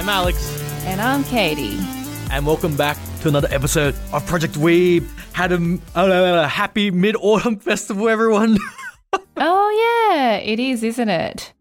[0.00, 1.76] I'm Alex, And I'm Katie.
[2.30, 5.06] and welcome back to another episode of Project Weeb.
[5.34, 8.58] Had a, a, a happy Mid Autumn Festival, everyone.
[9.36, 11.52] Oh, yeah, it is, isn't it?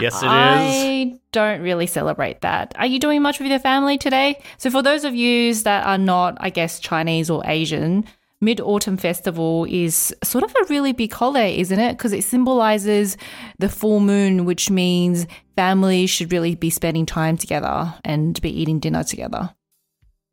[0.00, 0.30] yes, it is.
[0.32, 2.74] I don't really celebrate that.
[2.78, 4.40] Are you doing much with your family today?
[4.58, 8.04] So, for those of you that are not, I guess, Chinese or Asian,
[8.40, 11.98] Mid Autumn Festival is sort of a really big holiday, isn't it?
[11.98, 13.16] Because it symbolizes
[13.58, 18.78] the full moon, which means families should really be spending time together and be eating
[18.78, 19.52] dinner together.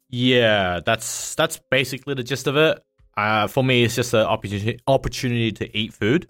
[0.10, 2.84] Yeah, that's that's basically the gist of it.
[3.18, 6.28] Uh, for me, it's just an opportunity opportunity to eat food.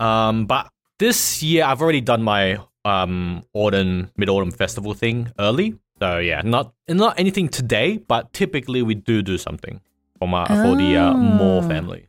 [0.00, 5.74] Um, but this year, I've already done my um autumn mid autumn festival thing early.
[6.00, 9.82] So yeah, not not anything today, but typically we do do something
[10.22, 11.68] for my for the uh, more Oh.
[11.68, 12.06] family.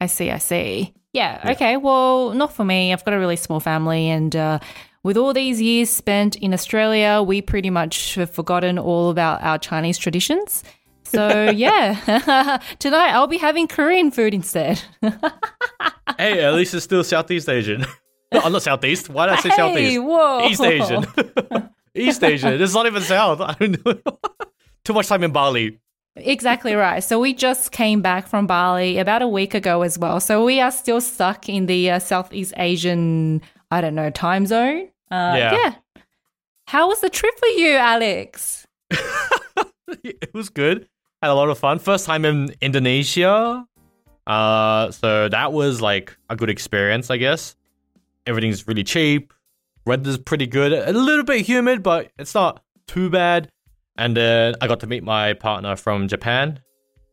[0.00, 0.94] I see, I see.
[1.12, 1.76] Yeah, okay.
[1.76, 2.92] Well, not for me.
[2.92, 4.58] I've got a really small family, and uh,
[5.02, 9.58] with all these years spent in Australia, we pretty much have forgotten all about our
[9.58, 10.62] Chinese traditions.
[11.02, 14.80] So, yeah, tonight I'll be having Korean food instead.
[16.18, 17.84] hey, at least it's still Southeast Asian.
[18.32, 19.08] no, I'm not Southeast.
[19.08, 20.02] Why did I say Hey, Southeast?
[20.02, 20.46] whoa.
[20.48, 21.04] East Asian.
[21.94, 22.62] East Asian.
[22.62, 23.40] It's not even South.
[23.40, 23.94] I don't know.
[24.84, 25.78] Too much time in Bali.
[26.16, 27.02] Exactly right.
[27.02, 30.20] So, we just came back from Bali about a week ago as well.
[30.20, 34.88] So, we are still stuck in the uh, Southeast Asian, I don't know, time zone.
[35.10, 35.52] Uh, Yeah.
[35.54, 35.74] yeah.
[36.66, 38.66] How was the trip for you, Alex?
[40.04, 40.88] it was good.
[41.20, 41.78] Had a lot of fun.
[41.78, 43.66] First time in Indonesia.
[44.26, 47.56] Uh, so that was like a good experience, I guess.
[48.26, 49.32] Everything's really cheap.
[49.86, 50.72] Weather's pretty good.
[50.72, 53.50] A little bit humid, but it's not too bad.
[53.96, 56.60] And then I got to meet my partner from Japan.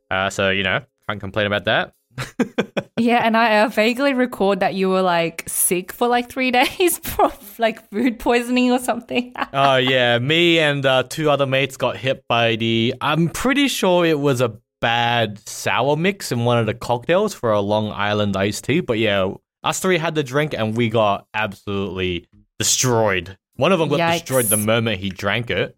[0.10, 1.94] Uh, so you know, can't complain about that.
[3.00, 6.98] Yeah, and I uh, vaguely record that you were like sick for like three days
[6.98, 9.34] from like food poisoning or something.
[9.54, 12.94] Oh yeah, me and uh, two other mates got hit by the.
[13.02, 17.52] I'm pretty sure it was a bad sour mix in one of the cocktails for
[17.52, 18.82] a Long Island iced tea.
[18.82, 22.28] But yeah, us three had the drink and we got absolutely
[22.60, 23.38] destroyed.
[23.56, 24.20] One of them got Yikes.
[24.20, 25.76] destroyed the moment he drank it,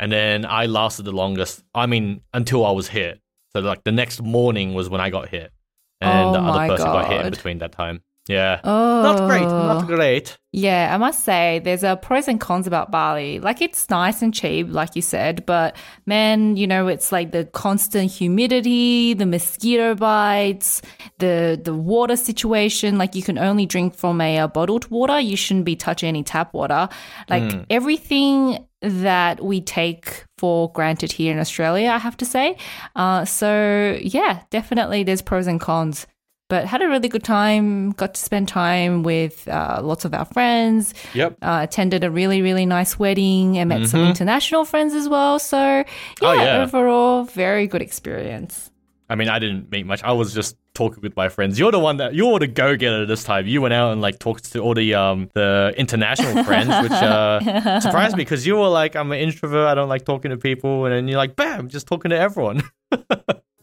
[0.00, 1.62] and then I lasted the longest.
[1.74, 3.20] I mean, until I was hit.
[3.52, 5.52] So like the next morning was when I got hit,
[6.00, 8.02] and Oh the other person got hit in between that time.
[8.26, 10.38] Yeah, oh, not great, not great.
[10.50, 13.38] Yeah, I must say there's a pros and cons about Bali.
[13.38, 15.76] Like it's nice and cheap, like you said, but
[16.06, 20.80] man, you know, it's like the constant humidity, the mosquito bites,
[21.18, 22.96] the the water situation.
[22.96, 25.20] Like you can only drink from a, uh bottled water.
[25.20, 26.88] You shouldn't be touching any tap water.
[27.28, 32.56] Like everything that we take for granted here in Australia, I have to say.
[32.96, 36.06] Uh, so yeah, definitely there's pros and cons
[36.48, 37.90] but had a really good time.
[37.92, 40.94] Got to spend time with uh, lots of our friends.
[41.14, 41.38] Yep.
[41.42, 45.38] Uh, attended a really really nice wedding and met some international friends as well.
[45.38, 46.24] So yeah, Mm-hmm.
[46.24, 46.62] Oh, yeah.
[46.62, 48.70] overall very good experience.
[49.10, 50.02] I mean, I didn't meet much.
[50.02, 51.58] I was just talking with my friends.
[51.58, 53.46] You're the one that you're the go getter this time.
[53.46, 57.80] You went out and like talked to all the um the international friends, which uh,
[57.80, 59.68] surprised me because you were like, I'm an introvert.
[59.68, 62.62] I don't like talking to people, and then you're like, bam, just talking to everyone.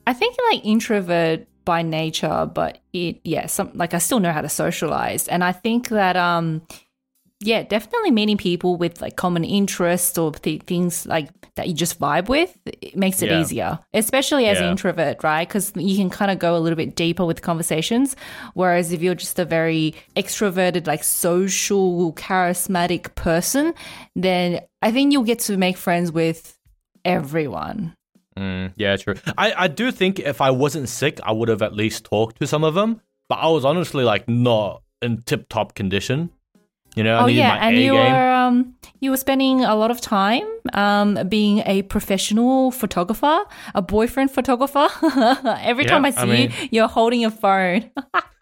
[0.07, 4.41] I think like introvert by nature, but it yeah, some like I still know how
[4.41, 6.61] to socialize, and I think that um
[7.43, 11.99] yeah, definitely meeting people with like common interests or th- things like that you just
[11.99, 13.41] vibe with it makes it Yeah.
[13.41, 15.47] easier, especially as an introvert, right?
[15.47, 18.15] Because you can kind of go a little bit deeper with conversations.
[18.53, 23.73] Whereas if you're just a very extroverted, like social, charismatic person,
[24.15, 26.55] then I think you'll get to make friends with
[27.03, 27.95] everyone.
[28.37, 29.15] Mm, yeah, true.
[29.37, 32.47] I I do think if I wasn't sick, I would have at least talked to
[32.47, 33.01] some of them.
[33.29, 36.29] But I was honestly like not in tip top condition.
[36.95, 38.11] You know, I oh yeah, and A you game.
[38.11, 43.39] were um, you were spending a lot of time um, being a professional photographer,
[43.73, 44.89] a boyfriend photographer.
[45.61, 47.89] Every time I see I mean- you, you're holding a phone.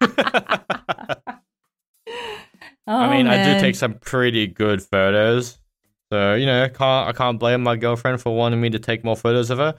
[2.86, 5.59] I mean, Oh, I do take some pretty good photos.
[6.12, 9.16] So, you know, can't I can't blame my girlfriend for wanting me to take more
[9.16, 9.74] photos of her.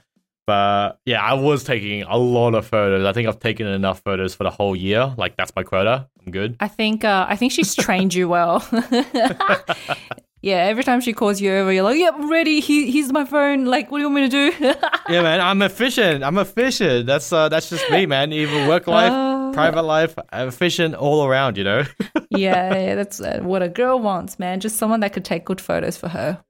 [0.46, 3.04] But yeah, I was taking a lot of photos.
[3.04, 5.14] I think I've taken enough photos for the whole year.
[5.16, 6.08] Like that's my quota.
[6.24, 6.56] I'm good.
[6.58, 8.66] I think uh, I think she's trained you well.
[10.42, 12.58] yeah, every time she calls you over, you're like, "Yep, I'm ready.
[12.60, 13.66] He, here's my phone.
[13.66, 14.56] Like, what do you want me to do?"
[15.08, 16.24] yeah, man, I'm efficient.
[16.24, 17.06] I'm efficient.
[17.06, 18.32] That's uh, that's just me, man.
[18.32, 19.12] Even work life.
[19.52, 21.56] Private life, efficient all around.
[21.56, 21.84] You know.
[22.30, 24.60] yeah, yeah, that's uh, what a girl wants, man.
[24.60, 26.42] Just someone that could take good photos for her.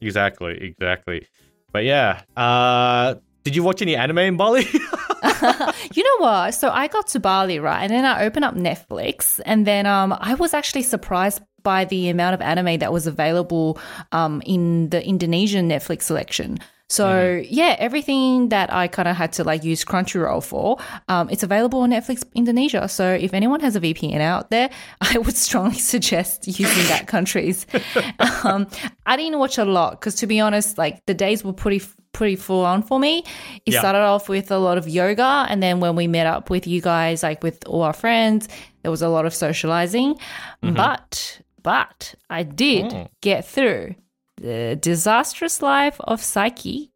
[0.00, 1.26] Exactly, exactly.
[1.72, 4.66] But yeah, uh, Did you watch any anime in Bali?
[5.94, 6.54] You know what?
[6.54, 7.82] So I got to Bali, right?
[7.82, 12.08] And then I opened up Netflix, and then um, I was actually surprised by the
[12.08, 13.78] amount of anime that was available
[14.12, 16.58] um, in the Indonesian Netflix selection.
[16.94, 21.42] So yeah, everything that I kind of had to like use Crunchyroll for, um, it's
[21.42, 22.88] available on Netflix Indonesia.
[22.88, 24.70] So if anyone has a VPN out there,
[25.00, 27.66] I would strongly suggest using that country's.
[28.44, 28.66] um,
[29.06, 31.82] I didn't watch a lot because to be honest, like the days were pretty
[32.12, 33.24] pretty full on for me.
[33.66, 33.80] It Yeah.
[33.80, 36.80] started off with a lot of yoga, and then when we met up with you
[36.80, 38.46] guys, like with all our friends,
[38.82, 40.14] there was a lot of socializing.
[40.62, 43.08] But but I did Oh.
[43.20, 43.94] get through
[44.36, 46.90] the disastrous life of Saiki.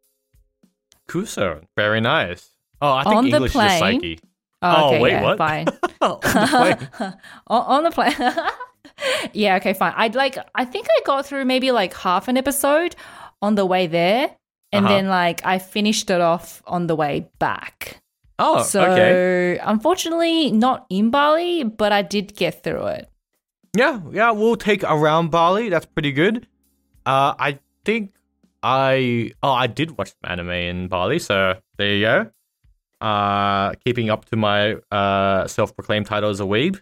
[1.07, 2.49] Kusuo, very nice.
[2.81, 4.01] Oh, I think On the English is plane.
[4.01, 4.19] Saiki.
[4.61, 5.37] Oh, Oh, wait, yeah, what?
[5.37, 5.67] fine.
[6.01, 7.13] Oh, on the plane.
[7.47, 8.15] on, on the plane.
[9.33, 9.93] yeah, okay, fine.
[9.95, 12.95] I'd like I think I got through maybe like half an episode
[13.41, 14.35] on the way there.
[14.71, 14.93] And Uh-huh.
[14.95, 18.01] then like I finished it off on the way back.
[18.37, 19.57] Oh, so okay.
[19.61, 23.09] unfortunately not in Bali, but I did get through it.
[23.75, 25.69] Yeah, yeah, we'll take around Bali.
[25.69, 26.47] That's pretty good.
[27.05, 28.13] Uh, I think
[28.63, 32.31] I oh I did watch some anime in Bali, so there you go.
[33.01, 36.79] Uh, keeping up to my uh self-proclaimed title as a weeb.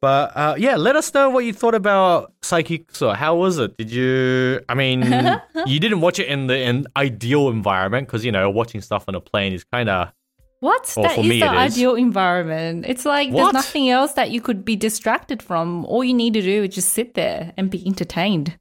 [0.00, 2.94] But uh, yeah, let us know what you thought about Psychic.
[2.94, 3.78] So how was it?
[3.78, 4.60] Did you?
[4.68, 5.00] I mean,
[5.66, 9.14] you didn't watch it in the in ideal environment because you know watching stuff on
[9.14, 10.12] a plane is kind of
[10.60, 10.92] What?
[10.94, 11.72] Well, that is the it is.
[11.72, 12.84] ideal environment.
[12.86, 13.44] It's like What?
[13.44, 15.86] there's nothing else that you could be distracted from.
[15.86, 18.58] All you need to do is just sit there and be entertained.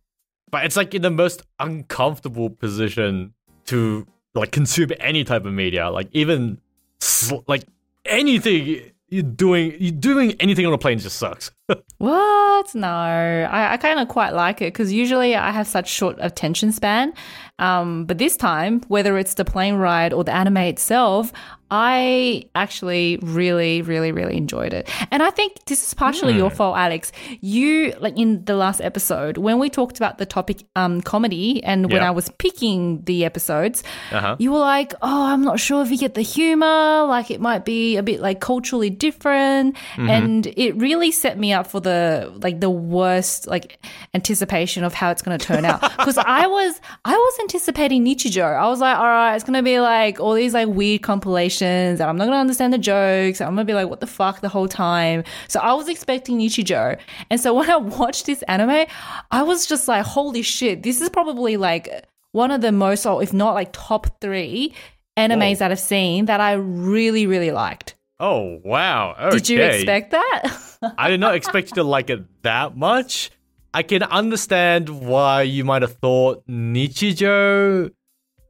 [0.54, 3.34] But it's like in the most uncomfortable position
[3.66, 4.06] to
[4.36, 6.62] like consume any type of media like even
[7.00, 7.64] sl- like
[8.06, 8.80] anything
[9.10, 11.50] you're doing you doing anything on a plane just sucks
[11.98, 12.76] What?
[12.76, 16.74] No, I, I kind of quite like it because usually I have such short attention
[16.74, 17.14] span.
[17.60, 21.32] Um, but this time, whether it's the plane ride or the anime itself,
[21.76, 24.88] I actually really, really, really enjoyed it.
[25.10, 27.12] And I think this is partially your fault, Alex.
[27.42, 31.88] You, like in the last episode, when we talked about the topic um, comedy and
[31.92, 32.10] when Yeah.
[32.10, 35.98] I was picking the episodes, uh-huh you were like, oh, I'm not sure if you
[35.98, 37.06] get the humor.
[37.16, 39.76] Like it might be a bit like culturally different.
[39.98, 43.80] And it really set me up for the like the worst like
[44.14, 45.82] anticipation of how it's going to turn out.
[46.04, 48.44] Because I was I was anticipating Nichijou.
[48.44, 51.63] I was like, all right, it's going to be like all these like weird compilations,
[51.64, 53.42] and I'm not going to understand the jokes.
[53.42, 55.24] I'm going to be like, what the fuck the whole time.
[55.48, 56.98] So I was expecting Nichijou,
[57.30, 58.86] and so when I watched this anime,
[59.32, 63.24] I was just like, holy shit, this is probably like one of the most, or
[63.24, 64.74] if not like top three
[65.18, 65.60] animes Whoa.
[65.60, 67.96] that I've seen that I really, really liked.
[68.20, 69.38] oh wow okay.
[69.38, 70.44] Did you expect that?
[70.98, 73.32] i did not expect you to like it that much
[73.74, 77.90] i can understand why you might have thought nichijou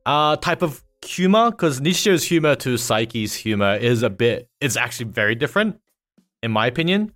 [0.06, 5.06] uh type of humor because nichijou's humor to saiki's humor is a bit it's actually
[5.06, 5.80] very different
[6.44, 7.12] in my opinion.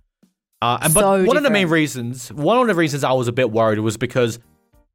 [0.60, 3.28] Uh, and but So one of the main reasons one of the reasons i was
[3.28, 4.40] a bit worried was because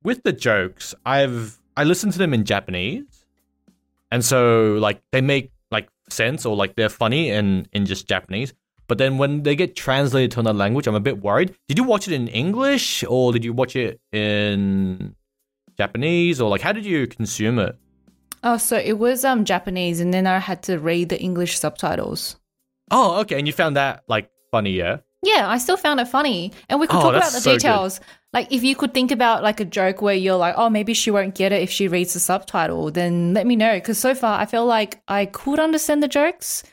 [0.04, 3.06] with the jokes i've i listened to them in japanese.
[4.12, 8.54] And so like they make like sense or like they're funny in in just japanese.
[8.88, 11.56] But then when they get translated to another language i'm a bit worried.
[11.70, 15.16] Did you watch it in english or did you watch it in
[15.78, 16.42] japanese?
[16.42, 17.78] Or like how did you consume it
[18.44, 22.36] oh, so it was um Japanese, and then I had to read the English subtitles.
[22.92, 26.52] oh okay and you found that like funny yeah Yeah, I still found it funny.
[26.70, 27.60] And we could Oh, talk about the so good.
[27.64, 28.02] details.
[28.36, 31.12] Like, if you could think about like a joke where you're like, oh, maybe she
[31.16, 33.74] won't get it if she reads the subtitle, then let me know.
[33.80, 36.64] Because so far, I feel like I could understand the jokes,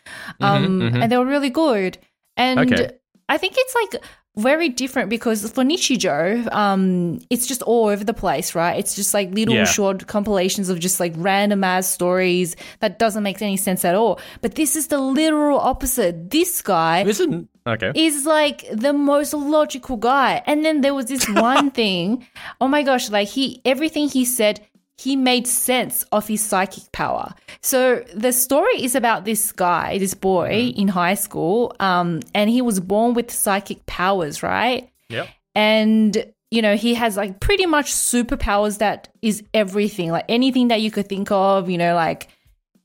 [0.41, 0.99] um, mhm.
[1.01, 1.99] and they were really good.
[2.37, 2.91] And Okay.
[3.29, 4.03] I think it's like
[4.41, 8.79] very different because for Nichijou, um, it's just all over the place, right?
[8.79, 9.65] It's just like little Yeah.
[9.65, 14.19] short compilations of just like random ass stories that doesn't make any sense at all.
[14.41, 16.31] But this is the literal opposite.
[16.31, 20.43] This guy isn't okay is like the most logical guy.
[20.47, 22.27] And then there was this one thing.
[22.61, 24.61] Oh my gosh, like he everything he said,
[25.03, 27.27] he made sense of his psychic power.
[27.63, 32.61] So the story is about this guy, this boy in high school, um, and he
[32.63, 34.83] was born with psychic powers, right?
[35.09, 35.27] yep.
[35.55, 36.13] And
[36.51, 40.91] you know he has like pretty much superpowers that is everything like anything that you
[40.91, 42.27] could think of you know like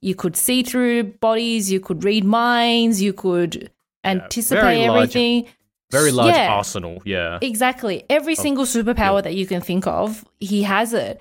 [0.01, 3.72] you could see through bodies you could read minds you could
[4.03, 5.45] anticipate very large- everything.
[5.91, 6.53] very large Yeah.
[6.53, 7.39] arsenal yeah.
[7.41, 8.03] Exactly.
[8.17, 11.19] Every single superpower that you can think of he has it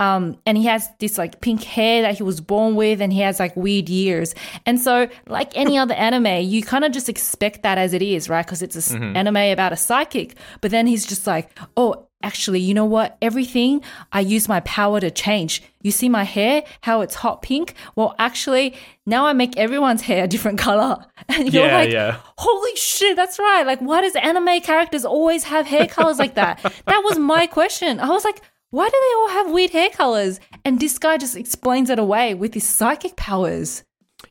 [0.00, 3.20] um, and he has this like pink hair that he was born with, and he
[3.20, 4.34] has like weird years.
[4.66, 8.28] And so, like any other anime, you kind of just expect that as it is,
[8.28, 8.44] right?
[8.44, 10.36] Because it's an anime about a psychic.
[10.60, 13.16] But then he's just like, oh, actually, you know what?
[13.22, 15.62] Everything I use my power to change.
[15.82, 17.74] You see my hair, how it's hot pink?
[17.94, 18.74] Well, actually,
[19.06, 20.98] now I make everyone's hair a different color.
[21.28, 22.20] And you're Yeah, like, yeah.
[22.38, 23.64] holy shit, that's right.
[23.66, 26.60] Like, why does anime characters always have hair colors like that?
[26.86, 27.98] that was my question.
[28.00, 30.40] I was like, why do they all have weird hair colors?
[30.64, 33.84] And this guy just explains it away with his psychic powers.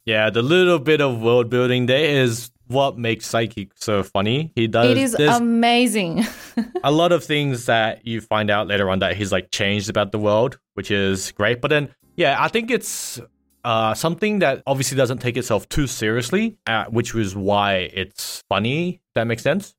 [0.05, 4.51] Yeah, the little bit of world building there is what makes Saiki so funny.
[4.55, 6.25] He does It is amazing.
[6.83, 10.11] a lot of things that you find out later on that he's like changed about
[10.11, 11.61] the world, which is great.
[11.61, 13.19] But then, yeah, I think it's
[13.63, 19.01] uh, something that obviously doesn't take itself too seriously, uh, which was why it's funny.
[19.13, 19.75] That makes sense.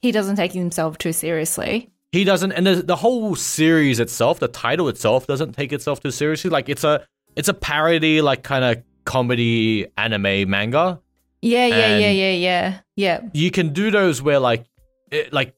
[0.00, 1.91] he doesn't take himself too seriously.
[2.12, 6.10] He doesn't, and the, the whole series itself, the title itself, doesn't take itself too
[6.10, 6.50] seriously.
[6.50, 11.00] Like it's a it's a parody, like kind of comedy anime manga.
[11.40, 12.78] Yeah, yeah, And- yeah, yeah, yeah.
[12.94, 13.20] Yeah.
[13.32, 14.66] you can do those where like
[15.10, 15.54] it, like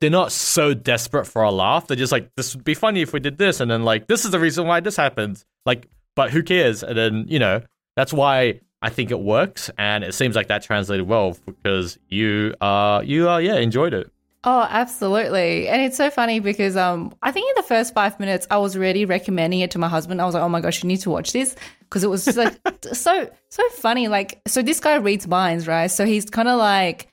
[0.00, 1.88] they're not so desperate for a laugh.
[1.88, 4.24] They're just like this would be funny if we did this, and then like this
[4.24, 5.44] is the reason why this happens.
[5.66, 6.82] Like, but who cares?
[6.84, 7.62] And then you know
[7.96, 12.54] that's why I think it works, and it seems like that translated well because you
[12.60, 14.08] uh you uh yeah enjoyed it.
[14.48, 15.66] Oh, absolutely.
[15.66, 18.76] And it's so funny because um I think in the first five minutes I was
[18.76, 20.22] already recommending it to my husband.
[20.22, 21.56] I was like, oh my gosh, you need to watch this.
[21.80, 22.56] Because it was just like
[22.92, 24.06] so so funny.
[24.06, 25.88] Like so this guy reads minds, right?
[25.88, 27.08] So he's kinda like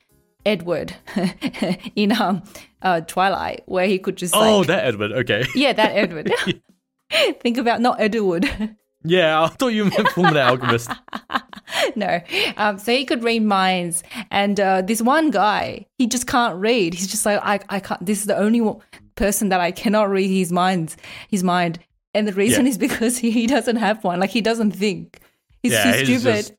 [0.46, 0.94] Edward
[1.96, 2.44] in um
[2.82, 5.10] uh Twilight, where he could just oh, like that Edward.
[5.12, 6.32] Okay, Yeah, that Edward.
[7.40, 8.48] Think about not Edward.
[9.02, 10.88] yeah, I thought you meant Fullmetal Alchemist.
[11.96, 12.20] no.
[12.56, 14.02] Um, so he could read minds.
[14.30, 16.94] And uh, this one guy, he just can't read.
[16.94, 18.04] He's just like, I, I can't.
[18.04, 18.80] This is the only one-
[19.16, 20.96] person that I cannot read his minds,
[21.28, 21.78] his mind.
[22.14, 22.70] And the reason Yeah.
[22.70, 24.20] is because he, he doesn't have one.
[24.20, 25.20] Like he doesn't think.
[25.62, 26.36] He's yeah, too he's stupid.
[26.36, 26.52] just-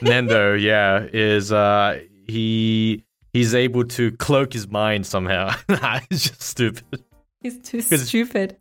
[0.02, 5.54] Nendo, yeah, is uh he he's able to cloak his mind somehow.
[6.10, 7.04] he's just stupid.
[7.40, 8.56] He's too stupid.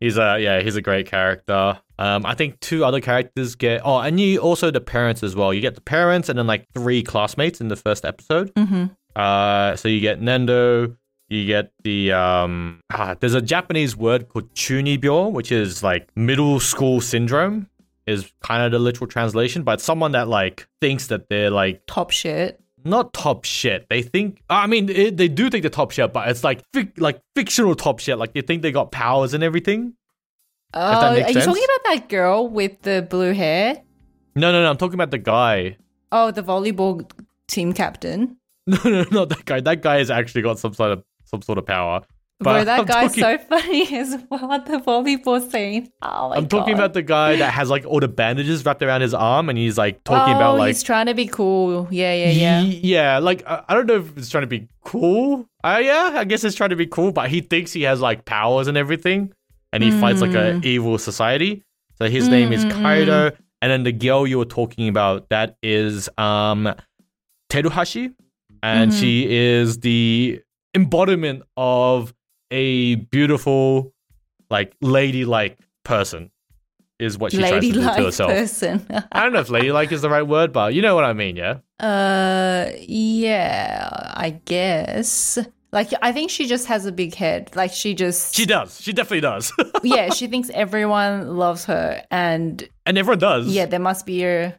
[0.00, 1.78] He's a yeah, he's a great character.
[1.98, 5.54] Um, I think two other characters get oh, and you also the parents as well.
[5.54, 8.50] You get the parents and then like three classmates in the first episode.
[8.56, 10.96] hmm Uh, so you get Nendo,
[11.28, 16.58] you get the um, ah, there's a Japanese word called chunibyo, which is like middle
[16.58, 17.68] school syndrome,
[18.06, 19.62] is kind of the literal translation.
[19.62, 22.60] But someone that like thinks that they're like Top shit.
[22.84, 23.86] not top shit.
[23.88, 26.98] They think, I mean, it, they do think they're top shit, but it's like fic-
[27.00, 28.18] like fictional top shit.
[28.18, 29.94] Like they think they got powers and everything.
[30.74, 31.46] Oh, are makes you sense.
[31.46, 33.82] talking about that girl with the blue hair?
[34.34, 34.70] No, no, no.
[34.70, 35.76] I'm talking about the guy.
[36.12, 37.08] Oh, the volleyball
[37.48, 38.36] team captain.
[38.66, 39.60] No, no, not that guy.
[39.60, 42.00] That guy has actually got some sort of some sort of power.
[42.40, 45.90] But Bro, that I'm guy's talking- so funny as well at the volleyball scene.
[46.02, 49.02] Oh my I'm talking about the guy that has like all the bandages wrapped around
[49.02, 51.86] his arm, and he's like talking oh, about like he's trying to be cool.
[51.90, 52.60] Yeah, yeah, yeah.
[52.62, 55.46] Ye- yeah, like I I don't know if it's trying to be cool.
[55.62, 58.24] Uh, yeah, I guess it's trying to be cool, but he thinks he has like
[58.24, 59.32] powers and everything,
[59.74, 60.62] and he fights like Mm.
[60.64, 61.62] a evil society.
[61.98, 66.08] So his name is Kaido, and then the girl you were talking about that is
[66.18, 66.72] um
[67.50, 68.14] Teruhashi,
[68.62, 68.98] and Mhm.
[69.00, 70.40] she is the
[70.74, 72.14] embodiment of
[72.50, 73.92] a beautiful,
[74.50, 76.30] like ladylike person.
[77.00, 78.30] Is what she tries to do to herself.
[78.30, 78.86] person.
[79.10, 81.34] I don't know if ladylike is the right word, but you know what I mean,
[81.36, 81.58] yeah.
[81.80, 85.38] uh, yeah, I guess.
[85.74, 87.50] Like, I think she just has a big head.
[87.56, 88.80] Like, she just, She does.
[88.80, 89.52] She definitely does.
[89.82, 93.48] yeah, she thinks everyone loves her, and and everyone does.
[93.48, 94.56] yeah, there must be a,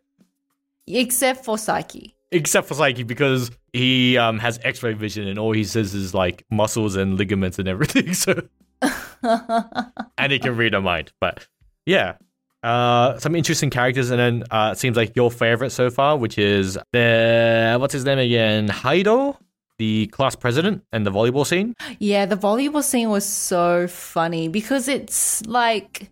[0.86, 2.14] except for Saiki.
[2.34, 6.44] Except for Saiki because he um, has X-ray vision and all he says is like
[6.52, 8.14] muscles and ligaments and everything.
[8.14, 8.42] So
[10.18, 11.14] and he can read a mind.
[11.22, 11.48] But
[11.86, 12.16] yeah,
[12.62, 16.38] uh, some interesting characters, and then uh, it seems like your favorite so far, which
[16.38, 19.38] is the what's his name again, Haido,
[19.78, 21.74] the class president, and the volleyball scene.
[22.00, 26.10] Yeah, the volleyball scene was so funny because it's like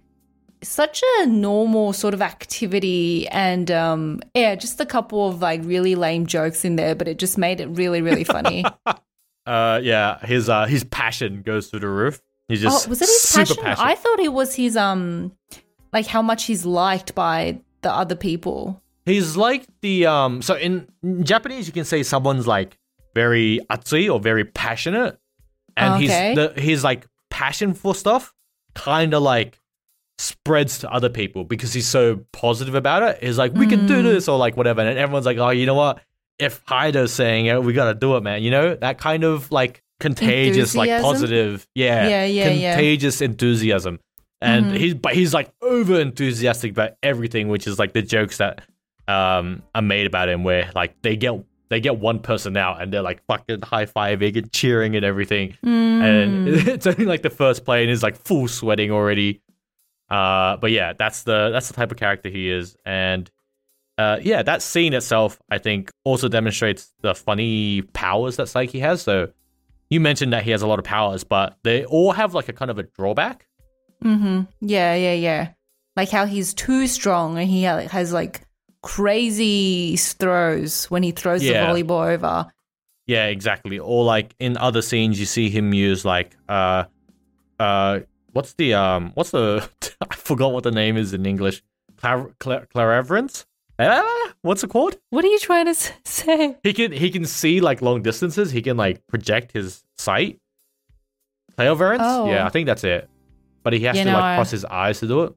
[0.61, 5.95] such a normal sort of activity and um yeah, just a couple of like really
[5.95, 8.65] lame jokes in there, but it just made it really, really funny.
[9.45, 12.21] Uh, yeah, his uh, his passion goes through the roof.
[12.47, 13.57] He's just oh, was it his passion?
[13.57, 13.85] passionate.
[13.85, 15.33] I thought it was his um
[15.91, 18.81] like how much he's liked by the other people.
[19.05, 20.41] He's like the um.
[20.41, 20.87] So in
[21.23, 22.77] Japanese, you can say someone's like
[23.15, 25.17] very atsui or very passionate,
[25.77, 26.01] and Okay.
[26.03, 28.33] he's the his like passion for stuff
[28.75, 29.59] kind of like
[30.19, 33.23] spreads to other people because he's so positive about it.
[33.23, 34.03] He's like, we can do Mm.
[34.03, 35.99] this or like whatever, and everyone's like, oh, you know what?
[36.39, 38.41] If Haido's saying it, we gotta do it, man.
[38.43, 42.71] You know that kind of like contagious, like positive, yeah, Yeah, yeah, yeah.
[42.73, 43.99] contagious enthusiasm.
[44.41, 44.77] And Mhm.
[44.77, 48.61] he's but he's like over enthusiastic about everything, which is like the jokes that
[49.07, 51.33] um are made about him where like they get
[51.69, 55.57] they get one person out and they're like fucking high fiving and cheering and everything.
[55.65, 56.03] Mm.
[56.03, 59.41] And it's only like the first play and he's like full sweating already.
[60.09, 63.31] Uh, but yeah, that's the that's the type of character he is, and
[63.97, 69.01] uh, yeah, that scene itself, I think, also demonstrates the funny powers that Saiki has.
[69.01, 69.29] So
[69.89, 72.53] you mentioned that he has a lot of powers, but they all have like a
[72.53, 73.47] kind of a drawback.
[74.03, 74.41] Mm-hmm.
[74.61, 75.49] Yeah, yeah, yeah.
[75.95, 78.41] Like how he's too strong and he has like
[78.83, 81.65] crazy throws when he throws Yeah.
[81.65, 82.51] the volleyball over.
[83.07, 83.79] Yeah, exactly.
[83.79, 86.83] Or like in other scenes, you see him use like uh,
[87.59, 89.67] uh, what's the um, what's the
[90.11, 91.63] I forgot what the name is in English.
[91.97, 93.45] Clar- clar- clairvoyance.
[93.79, 94.97] Ah, what's it called?
[95.09, 95.73] What are you trying to
[96.05, 96.55] say?
[96.63, 98.51] He can he can see like long distances.
[98.51, 100.39] He can like project his sight.
[101.57, 102.01] Clairvoyance.
[102.05, 102.27] Oh.
[102.29, 103.09] Yeah, I think that's it.
[103.63, 105.33] But he has You to know, like cross his eyes to do it.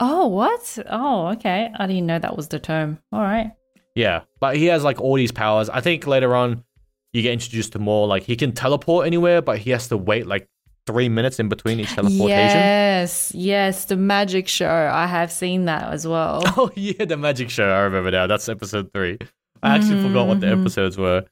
[0.00, 0.78] Oh, what?
[0.88, 1.70] Oh, okay.
[1.78, 2.98] I didn't know that was the term.
[3.12, 3.52] All right.
[3.94, 5.68] Yeah, but he has like all these powers.
[5.68, 6.64] I think later on
[7.12, 10.26] you get introduced to more like he can teleport anywhere, but he has to wait
[10.26, 10.48] like
[10.86, 12.28] three minutes in between each teleportation.
[12.28, 14.90] Yes, yes, the magic show.
[14.92, 16.42] I have seen that as well.
[16.56, 17.68] Oh yeah, the magic show.
[17.68, 18.26] I remember now.
[18.26, 19.18] That's episode three.
[19.62, 20.60] I actually forgot what the Mhm.
[20.60, 21.22] episodes were.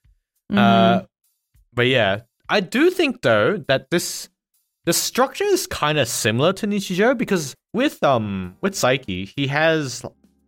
[0.53, 0.59] Mm-hmm.
[0.59, 1.01] Uh,
[1.73, 4.29] but yeah, I do think though that this
[4.89, 10.03] the structure is kind of similar to Nichijou because with um with Saiki, he has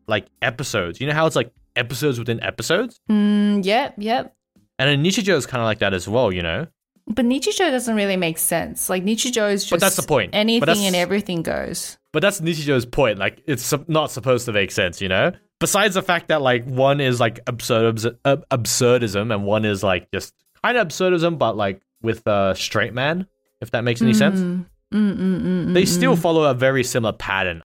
[0.09, 0.99] like episodes.
[0.99, 4.35] You know how it's like episodes within episodes, Mm, yep, yep.
[4.78, 6.32] and then Nichijou is kind of like that as well.
[6.32, 6.66] You know,
[7.06, 8.88] But Nichijou doesn't really make sense.
[8.88, 10.32] Like Nichijou is just But that's the point.
[10.32, 11.99] But Anything that's- and everything goes.
[12.14, 13.18] but that's Nichijou's point.
[13.18, 15.02] Like it's not supposed to make sense.
[15.02, 15.32] You know.
[15.61, 20.11] Besides the fact that like one is like absurd ab- absurdism and one is like
[20.11, 20.32] just
[20.64, 23.26] kind of absurdism, but like with a straight man.
[23.61, 24.40] If that makes any sense.
[24.40, 26.19] Mm, mm, mm, mm, They mm, still mm.
[26.19, 27.62] follow a very similar pattern.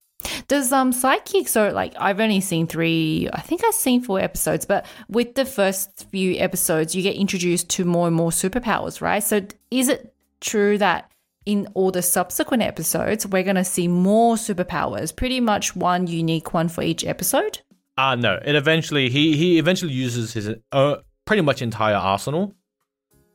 [0.48, 4.66] Does um psychic so like I've only seen three I think I've seen four episodes,
[4.66, 9.24] but with the first few episodes you get introduced to more and more superpowers, right?
[9.24, 11.12] So is it true that
[11.46, 16.70] in all the subsequent episodes we're gonna see more superpowers, pretty much one unique one
[16.70, 17.60] for each episode?
[17.98, 18.40] Ah, no.
[18.44, 22.56] It eventually he he eventually uses his uh, pretty much entire arsenal,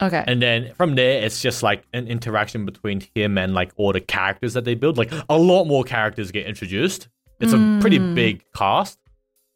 [0.03, 0.25] Okay.
[0.27, 4.01] and then from there it's just like an interaction between him and like all the
[4.01, 4.97] characters that they build.
[4.99, 7.09] Like a lot more characters get introduced.
[7.41, 8.15] It's a pretty Mm.
[8.15, 8.99] big cast,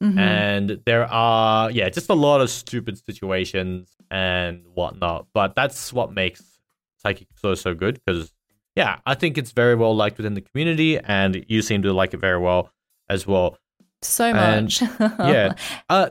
[0.02, 0.18] Mhm.
[0.18, 5.26] and there are yeah, just a lot of stupid situations and whatnot.
[5.34, 6.42] But that's what makes
[7.02, 8.32] Psychic so so good because
[8.76, 12.12] yeah, I think it's very well liked within the community, and you seem to like
[12.14, 12.70] it very well
[13.08, 13.58] as well.
[14.02, 14.82] so and- much.
[15.00, 15.54] yeah.
[15.88, 16.10] Uh,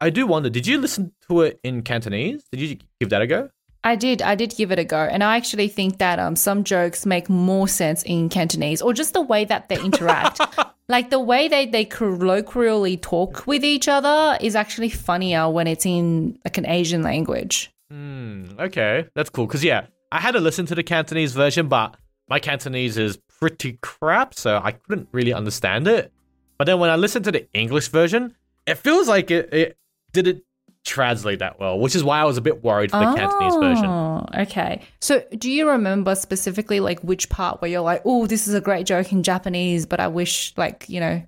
[0.00, 2.42] I do wonder, did you listen to it in Cantonese?
[2.50, 3.50] Did you give that a go?
[3.84, 4.22] I did.
[4.22, 7.28] I did give it a go, and I actually think that um some jokes make
[7.28, 10.40] more sense in Cantonese, or just the way that they interact.
[10.88, 15.86] like the way they they colloquially talk with each other is actually funnier when it's
[15.86, 17.72] in like an Asian language.
[17.92, 19.46] Hmm, okay, that's cool.
[19.46, 21.94] Because, yeah, I had to listen to the Cantonese version, but
[22.26, 26.10] my Cantonese is pretty crap, so I couldn't really understand it.
[26.56, 28.34] But then when I listened to the English version,
[28.66, 29.76] it feels like it, it
[30.12, 30.42] didn't
[30.84, 33.86] translate that well, which is why I was a bit worried for the Cantonese version.
[33.86, 34.82] Oh, okay.
[35.00, 38.60] So, do you remember specifically like which part where you're like, "Oh, this is a
[38.60, 41.22] great joke in Japanese, but I wish like you know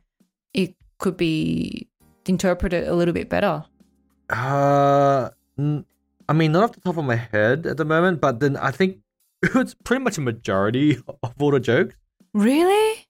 [0.53, 1.89] it could be
[2.27, 3.65] interpreted a little bit better."
[4.31, 5.85] Uh, n-
[6.29, 8.71] I mean, not off the top of my head at the moment, but then I
[8.71, 8.99] think
[9.43, 11.95] it's pretty much a majority of all the jokes.
[12.33, 13.07] Really?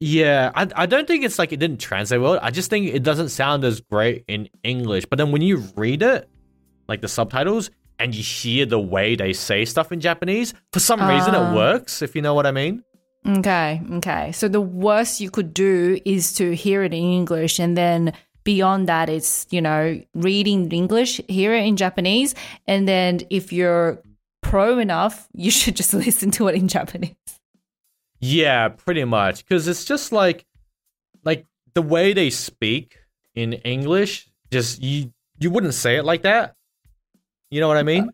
[0.00, 2.38] Yeah, I, I don't think it's like it didn't translate well.
[2.40, 5.06] I just think it doesn't sound as great in English.
[5.06, 6.28] But then when you read it,
[6.86, 11.00] like the subtitles, and you hear the way they say stuff in Japanese, for some
[11.00, 11.50] reason Ah.
[11.50, 12.84] it works, if you know what I mean.
[13.26, 14.30] Okay, okay.
[14.32, 18.12] So the worst you could do is to hear it in English and then
[18.44, 22.36] beyond that it's, you know, reading English, hear it in Japanese,
[22.68, 24.00] and then if you're
[24.42, 27.16] pro enough, you should just listen to it in Japanese.
[28.20, 29.44] Yeah, pretty much.
[29.44, 30.44] Because it's just like,
[31.24, 32.98] like the way they speak
[33.34, 36.54] in English, just you you wouldn't say it like that.
[37.50, 38.10] You know what I mean?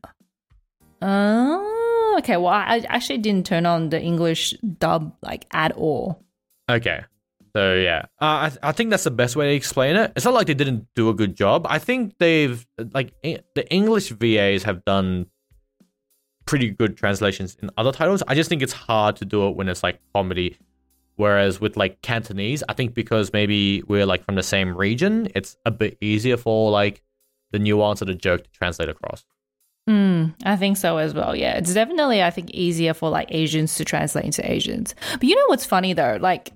[1.02, 2.36] Oh, okay.
[2.36, 6.22] Well, I actually didn't turn on the English dub like at all.
[6.70, 7.04] Okay.
[7.56, 10.12] So yeah, uh, I I think that's the best way to explain it.
[10.16, 11.66] It's not like they didn't do a good job.
[11.70, 15.26] I think they've like the English VAs have done
[16.46, 18.22] pretty good translations in other titles.
[18.28, 20.56] I just think it's hard to do it when it's like comedy.
[21.16, 25.56] Whereas with like Cantonese, I think because maybe we're like from the same region, it's
[25.64, 27.02] a bit easier for like
[27.52, 29.24] the nuance of the joke to translate across.
[29.88, 31.36] Mm, I think so as well.
[31.36, 34.94] Yeah, it's definitely I think easier for like Asians to translate into Asians.
[35.12, 36.18] But you know what's funny though?
[36.20, 36.50] Like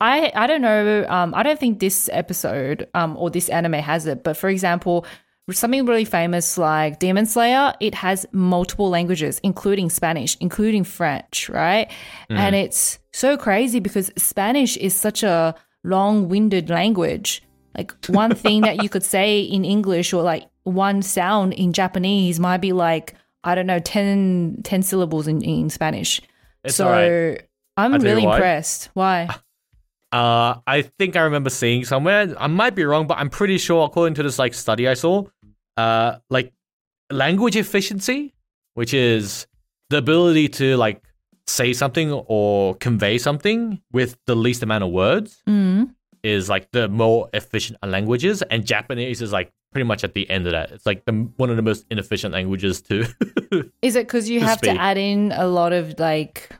[0.00, 1.04] I I don't know.
[1.08, 4.22] Um, I don't think this episode um or this anime has it.
[4.22, 5.06] But for example,
[5.52, 11.90] something really famous like Demon Slayer, it has multiple languages, including Spanish, including French, right?
[12.28, 15.54] And it's so crazy because Spanish is such a
[15.84, 17.42] long winded language.
[17.76, 22.40] Like one thing that you could say in English or like one sound in Japanese
[22.40, 26.20] might be like, I don't know, 10, 10 syllables in, in Spanish.
[26.64, 27.42] It's so alright.
[27.76, 28.90] I'm I'll tell you really impressed.
[28.94, 29.28] Why?
[30.12, 32.34] Uh, I think I remember seeing somewhere.
[32.38, 35.24] I might be wrong, but I'm pretty sure, according to this like study I saw,
[35.76, 36.52] uh, like
[37.10, 38.34] language efficiency,
[38.74, 39.46] which is
[39.90, 41.02] the ability to like
[41.46, 45.94] say something or convey something with the least amount of words, Mm.
[46.22, 50.46] is like the more efficient languages, and Japanese is like pretty much at the end
[50.46, 50.72] of that.
[50.72, 53.04] It's like the one of the most inefficient languages to.
[53.82, 54.74] Is it because you to have speak.
[54.74, 56.50] to add in a lot of like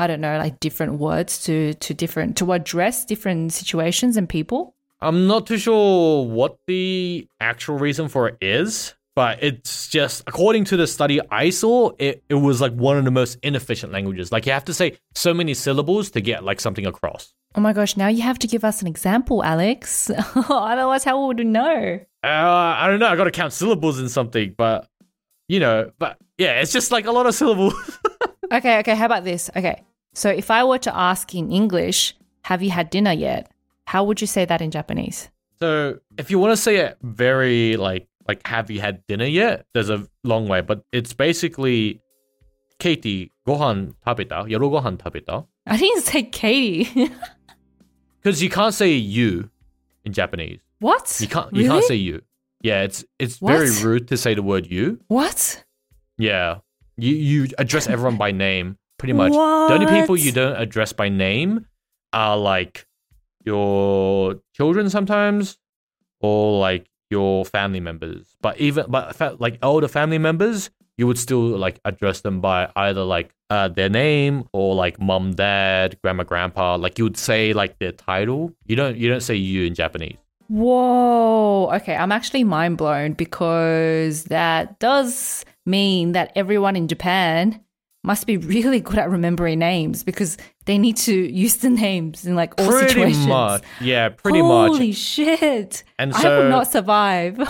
[0.00, 4.74] I don't know, like different words to to different to address different situations and people?
[5.00, 10.64] I'm not too sure what the actual reason for it is, but it's just according
[10.66, 14.32] to the study I saw, it, it was like one of the most inefficient languages.
[14.32, 17.34] Like you have to say so many syllables to get like something across.
[17.54, 20.10] Oh my gosh, now you have to give us an example, Alex.
[20.34, 22.00] Otherwise, how would we know?
[22.24, 23.06] Uh, I don't know.
[23.06, 24.88] I got to count syllables in something, but
[25.48, 27.74] you know, but yeah, it's just like a lot of syllables.
[28.52, 29.50] Okay, okay, how about this?
[29.56, 29.82] Okay.
[30.14, 33.50] So if I were to ask in English, have you had dinner yet?
[33.86, 35.30] How would you say that in Japanese?
[35.60, 39.66] so if you want to say it very like like have you had dinner yet?
[39.74, 42.00] There's a long way, but it's basically
[42.80, 45.46] Katie, gohan tabeta, yoru gohan tabeta.
[45.66, 47.10] I didn't say Katie.
[48.22, 49.50] Because you can't say you
[50.04, 50.60] in Japanese.
[50.80, 51.18] what?
[51.20, 52.22] You can't you can't say you.
[52.62, 53.52] Yeah, it's it's What?
[53.58, 54.98] very rude to say the word you.
[55.08, 55.62] What?
[56.16, 56.60] Yeah.
[56.96, 59.32] You you address everyone by name pretty much.
[59.32, 61.66] The only people you don't address by name
[62.14, 62.86] are like
[63.44, 65.58] your children sometimes
[66.20, 68.36] or like your family members.
[68.40, 72.70] But even but fa- like older family members, you would still like address them by
[72.76, 76.76] either like uh, their name or like mom, dad, grandma, grandpa.
[76.76, 78.52] Like you would say like their title.
[78.66, 80.16] You don't you don't say you in Japanese.
[80.48, 81.70] Whoa.
[81.74, 87.60] Okay, I'm actually mind blown because that does mean that everyone in Japan
[88.02, 92.34] must be really good at remembering names because they need to use the names in
[92.34, 93.26] like all pretty situations.
[93.26, 93.62] much.
[93.80, 94.78] Yeah, pretty Holy much.
[94.78, 95.84] Holy shit.
[95.98, 97.38] And I so would not survive.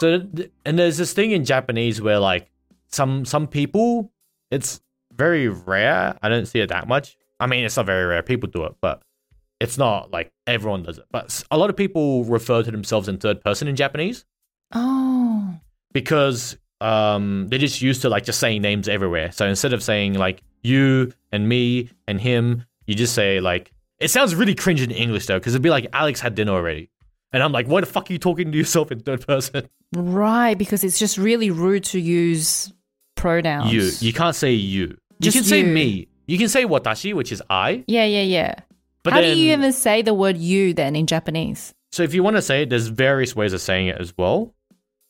[0.00, 0.26] So
[0.66, 2.50] and there's this thing in Japanese where like
[2.88, 4.10] some some people
[4.50, 4.80] it's
[5.14, 6.18] very rare.
[6.20, 7.16] I don't see it that much.
[7.38, 8.20] I mean, it's not very rare.
[8.20, 9.02] People do it, but
[9.60, 11.04] it's not like everyone does it.
[11.12, 14.24] But a lot of people refer to themselves in third person in Japanese
[14.74, 15.54] oh.
[15.92, 19.32] because um they're just used to like just saying names everywhere.
[19.32, 24.08] So instead of saying like you and me and him, you just say like it
[24.08, 26.90] sounds really cringe in English though because it'd be like Alex had dinner already.
[27.32, 29.68] And I'm like, why the fuck are you talking to yourself in third person?
[29.92, 32.72] Right, because it's just really rude to use
[33.16, 33.72] pronouns.
[33.72, 33.90] You.
[33.98, 34.86] You can't say you.
[34.86, 36.08] You Just can say me.
[36.26, 37.84] You can say watashi, which is I.
[37.86, 38.54] Yeah, yeah, yeah.
[39.02, 41.74] But How then, do you even say the word you then in Japanese?
[41.92, 44.54] so if you want to say it, there's various ways of saying it as well.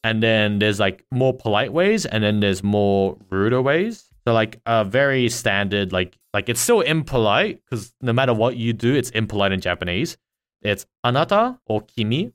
[0.02, 4.04] And then there's like more polite ways, and then there's more ruder ways.
[4.27, 8.73] So like a very standard, like like it's still impolite because no matter what you
[8.73, 10.17] do, it's impolite in Japanese.
[10.61, 12.33] It's anata or kimi,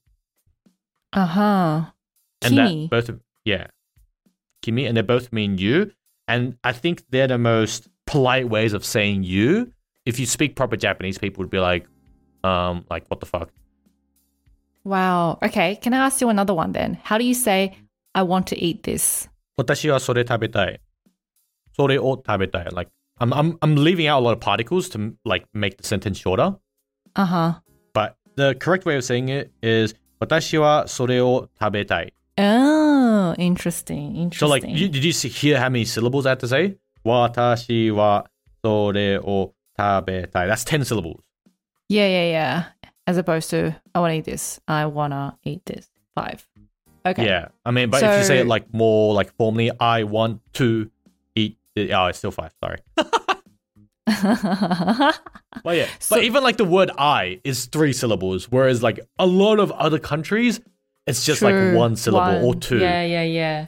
[1.13, 1.85] Uh huh.
[2.43, 2.89] and Kimi.
[2.91, 3.67] that both yeah,
[4.63, 5.93] kimi, and they both mean you.
[6.27, 9.73] And I think they're the most polite ways of saying you.
[10.07, 11.87] If you speak proper Japanese, people would be like,
[12.43, 13.51] um, like what the fuck.
[14.85, 15.39] Wow.
[15.43, 15.77] Okay.
[15.77, 16.99] Can I ask you another one then?
[17.03, 17.77] How do you say,
[18.15, 19.29] I want to eat this?
[19.57, 20.81] 私はそれ食べたい。
[21.79, 22.65] それを食べたい.
[22.73, 26.19] Like I'm I'm I'm leaving out a lot of particles to like make the sentence
[26.19, 26.57] shorter.
[27.15, 27.53] Uh huh.
[27.93, 32.13] But the correct way of saying it is 私はそれを食べたい.
[32.37, 34.17] Oh, interesting.
[34.17, 34.39] Interesting.
[34.39, 36.77] So like, you, did you see, hear how many syllables I had to say?
[37.05, 38.27] 私は
[38.65, 40.49] それを食べたい.
[40.49, 41.21] That's ten syllables.
[41.89, 42.65] yeah, yeah, yeah.
[43.07, 44.61] As opposed to, I want to eat this.
[44.67, 45.89] I want to eat this.
[46.15, 46.47] Five.
[47.07, 47.27] Okay.
[47.27, 50.41] Yeah, I mean, but if you say So- it like more like formally, I want
[50.55, 50.87] to eat.
[50.87, 50.91] It,
[51.94, 52.52] oh, it's still five.
[52.64, 52.80] Sorry.
[55.64, 59.26] But yeah, So- but even like the word "I" is three syllables, whereas like a
[59.26, 60.62] lot of other countries,
[61.08, 62.80] it's just like one syllable or two.
[62.80, 63.66] Yeah, yeah, yeah.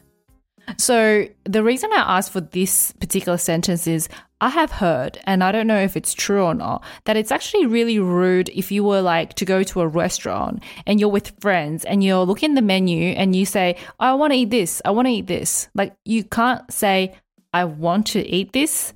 [0.78, 4.08] So the reason I asked for this particular sentence is
[4.40, 7.66] I have heard, and I don't know if it's true or not, that it's actually
[7.66, 11.84] really rude if you were like to go to a restaurant and you're with friends
[11.86, 14.92] and you're looking at the menu and you say, I want to eat this, I
[14.92, 15.68] want to eat this.
[15.74, 17.16] Like you can't say,
[17.54, 18.94] I want to eat this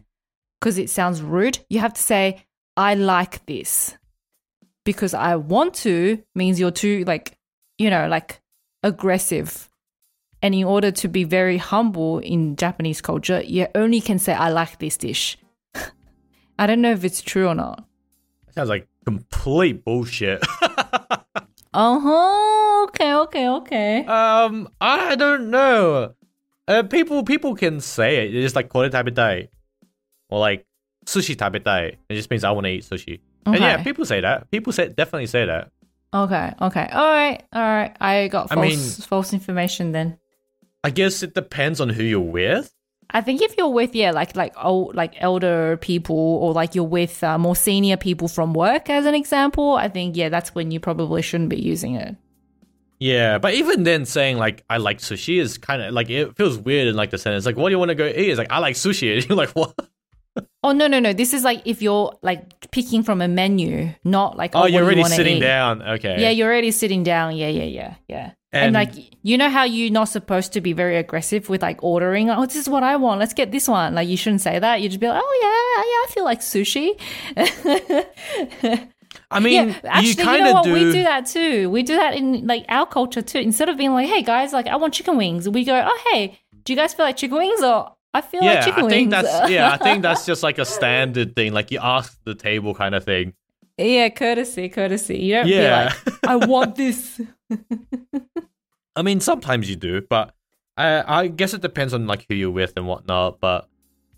[0.60, 1.60] because it sounds rude.
[1.70, 2.46] You have to say,
[2.78, 3.98] I like this.
[4.84, 7.38] Because I want to means you're too like,
[7.78, 8.42] you know, like
[8.84, 9.70] aggressive
[10.42, 14.50] And in order to be very humble in Japanese culture, you only can say, I
[14.50, 15.38] like this dish.
[16.60, 17.84] I don't know if it's true or not.
[18.54, 20.44] Sounds like complete bullshit.
[21.78, 22.84] Uh huh.
[22.86, 24.06] Okay, okay, okay.
[24.06, 26.14] um, I don't know.
[26.68, 28.36] Uh, people people can say it.
[28.36, 29.50] It's just like kore tabetai,
[30.30, 30.66] or like
[31.06, 31.98] sushi tabetai.
[32.10, 33.20] It just means I want to eat sushi.
[33.46, 34.50] And yeah, people say that.
[34.50, 35.72] People say definitely say that.
[36.14, 36.90] Okay, okay.
[36.92, 37.96] All right, all right.
[38.00, 40.18] I got I false, mean- false information then.
[40.84, 42.72] I guess it depends on who you're with.
[43.12, 46.84] I think if you're with yeah, like like old like elder people or like you're
[46.84, 50.72] with uh, more senior people from work, as an example, I think yeah, that's when
[50.72, 52.16] you probably shouldn't be using it.
[53.06, 56.58] Yeah, but even then, saying like I like sushi is kind of like it feels
[56.58, 57.46] weird in like the sentence.
[57.46, 58.30] Like, what do you want to go eat?
[58.32, 59.08] It's like I like sushi.
[59.16, 59.74] And you're like, what?
[60.64, 61.14] Oh no no no!
[61.14, 62.42] This is like if you're like
[62.72, 65.42] picking from a menu, not like Oh, oh what you're you already wanna sitting eat.
[65.42, 65.82] down.
[65.96, 66.16] Okay.
[66.20, 67.36] Yeah, you're already sitting down.
[67.38, 68.32] Yeah, yeah, yeah, yeah.
[68.52, 68.92] And, And- like
[69.22, 72.30] you know how you're not supposed to be very aggressive with like ordering.
[72.32, 73.20] Oh, this is what I want.
[73.20, 73.94] Let's get this one.
[73.96, 74.82] Like you shouldn't say that.
[74.82, 76.88] You'd just be like, oh yeah, yeah, I feel like sushi.
[79.32, 80.64] I mean, yeah, actually, you you, kind know what?
[80.66, 80.74] do.
[80.74, 81.70] We do that too.
[81.70, 83.40] We do that in like our culture too.
[83.40, 86.40] Instead of being like, hey guys, like I want chicken wings, we go, oh hey,
[86.64, 89.12] do you guys feel like chicken wings or I feel yeah, like chicken I think
[89.12, 89.24] wings?
[89.24, 91.54] that's yeah, I think that's just like a standard thing.
[91.54, 93.34] Like you ask the table kind of thing.
[93.78, 95.18] yeah, courtesy, courtesy.
[95.18, 95.94] You don't Yeah.
[96.06, 97.20] be like, I want this.
[98.96, 100.34] I mean, sometimes you do, but
[100.78, 103.40] I, I guess it depends on like who you're with and whatnot.
[103.40, 103.68] But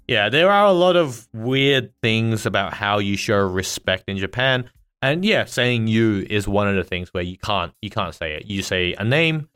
[0.07, 4.69] yeah, there are a lot of weird things about how you show respect in Japan.
[5.11, 8.33] And yeah, saying you is one of the things where you can't you can't say
[8.33, 8.45] it.
[8.45, 9.47] You say a name,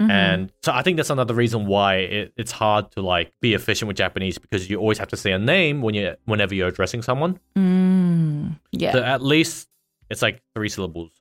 [0.00, 0.10] Mhm.
[0.10, 3.86] and so I think that's another reason why it, it's hard to like be efficient
[3.88, 7.02] with Japanese because you always have to say a name when you whenever you're addressing
[7.02, 7.38] someone.
[7.56, 8.92] Mm, yeah.
[8.92, 9.68] So at least
[10.10, 11.12] it's like three syllables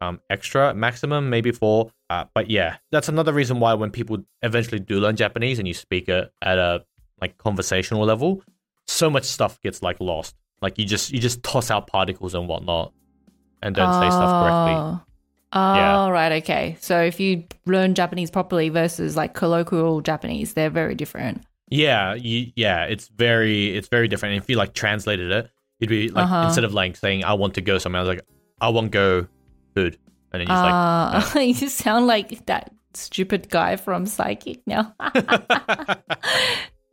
[0.00, 1.90] um, extra, maximum maybe four.
[2.08, 5.74] Uh, but yeah, that's another reason why when people eventually do learn Japanese and you
[5.74, 6.84] speak it at a
[7.20, 8.42] like conversational level,
[8.86, 10.34] so much stuff gets like lost.
[10.62, 12.92] Like you just you just toss out particles and whatnot,
[13.62, 14.74] and don't say stuff correctly.
[14.76, 15.00] Oh.
[15.52, 16.08] Oh, Yeah.
[16.10, 16.76] right, okay.
[16.80, 21.42] So if you learn Japanese properly versus like colloquial Japanese, they're very different.
[21.68, 24.36] Yeah, you, yeah, it's very it's very different.
[24.42, 26.44] If you like translated it, you'd be like Uh-huh.
[26.46, 28.24] instead of like saying I want to go somewhere, I was like
[28.60, 29.26] I want go
[29.74, 29.98] food,
[30.32, 30.56] and then you're
[31.22, 34.94] just Uh, you sound like that stupid guy from Psychic now.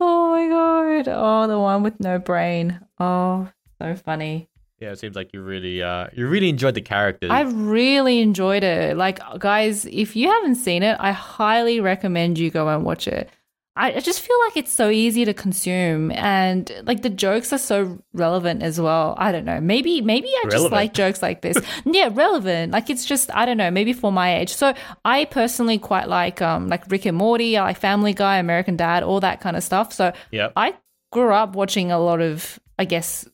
[0.00, 1.08] oh my god.
[1.08, 2.80] Oh, the one with no brain.
[2.98, 3.48] Oh,
[3.80, 4.48] so funny.
[4.80, 7.30] Yeah, it seems like you really, uh, you really enjoyed the characters.
[7.30, 8.96] I really enjoyed it.
[8.96, 13.28] Like, guys, if you haven't seen it, I highly recommend you go and watch it.
[13.74, 17.58] I I just feel like it's so easy to consume, and like the jokes are
[17.58, 19.14] so relevant as well.
[19.18, 19.60] I don't know.
[19.60, 20.72] Maybe, maybe I just Relevant?
[20.72, 21.56] like jokes like this.
[21.84, 22.72] yeah, relevant.
[22.72, 23.70] Like it's just I don't know.
[23.70, 24.52] Maybe for my age.
[24.52, 27.56] So I personally quite like um like Rick and Morty.
[27.56, 29.92] I like Family Guy, American Dad, all that kind of stuff.
[29.92, 30.52] So Yep.
[30.56, 30.74] I
[31.12, 33.28] grew up watching a lot of, I guess,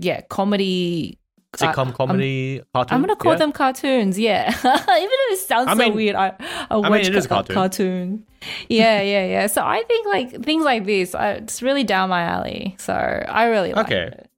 [0.00, 1.18] yeah, comedy.
[1.60, 2.94] Uh, Sitcom I- comedy cartoon.
[2.94, 3.38] I'm gonna call yeah?
[3.38, 4.48] them cartoons, yeah.
[4.58, 6.32] Even if it sounds I so weird, I,
[6.70, 7.54] I watch mean, it is ca- uh, cartoon.
[7.54, 8.26] cartoon.
[8.68, 9.46] Yeah, yeah, yeah.
[9.48, 12.76] So I think like things like this, I, it's really down my alley.
[12.78, 13.92] So I really like it.
[13.92, 14.16] Okay.
[14.16, 14.30] it.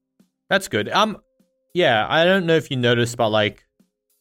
[0.48, 0.88] That's good.
[0.88, 1.18] Um,
[1.74, 3.64] yeah, I don't know if you noticed, but like,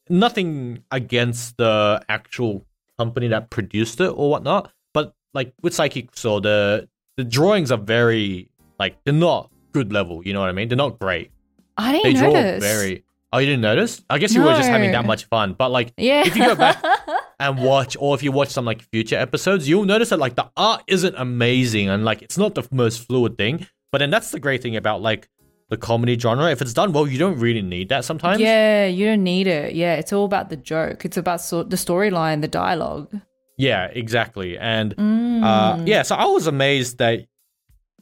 [0.10, 2.66] nothing against the actual
[2.98, 4.70] company that produced it or whatnot.
[4.94, 8.50] But like with Psychic Soul, the the drawings are very
[8.80, 10.22] like they're not good level.
[10.26, 10.68] You know what I mean?
[10.70, 11.32] They're not great.
[11.78, 12.64] I didn't draw notice.
[12.64, 13.04] very.
[13.34, 14.02] Oh, you didn't notice?
[14.10, 15.54] I guess you were just having that much fun.
[15.58, 16.24] But like, yeah.
[16.28, 16.84] if you go back
[17.40, 20.50] and watch, or if you watch some like future episodes, you'll notice that like the
[20.58, 23.66] art isn't amazing and like it's not the most fluid thing.
[23.92, 25.30] But then that's the great thing about like
[25.70, 26.52] the comedy genre.
[26.52, 28.42] If it's done well, you don't really need that sometimes.
[28.42, 29.76] yeah, you don't need it.
[29.76, 31.06] Yeah, it's all about the joke.
[31.06, 33.18] It's about so- the storyline, the dialogue.
[33.58, 34.58] Yeah, exactly.
[34.58, 35.44] And Mm.
[35.44, 37.22] uh, yeah, so I was amazed that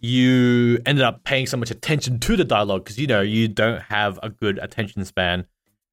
[0.02, 3.82] you ended up paying so much attention to the dialogue because you know you don't
[3.84, 5.46] have a good attention span,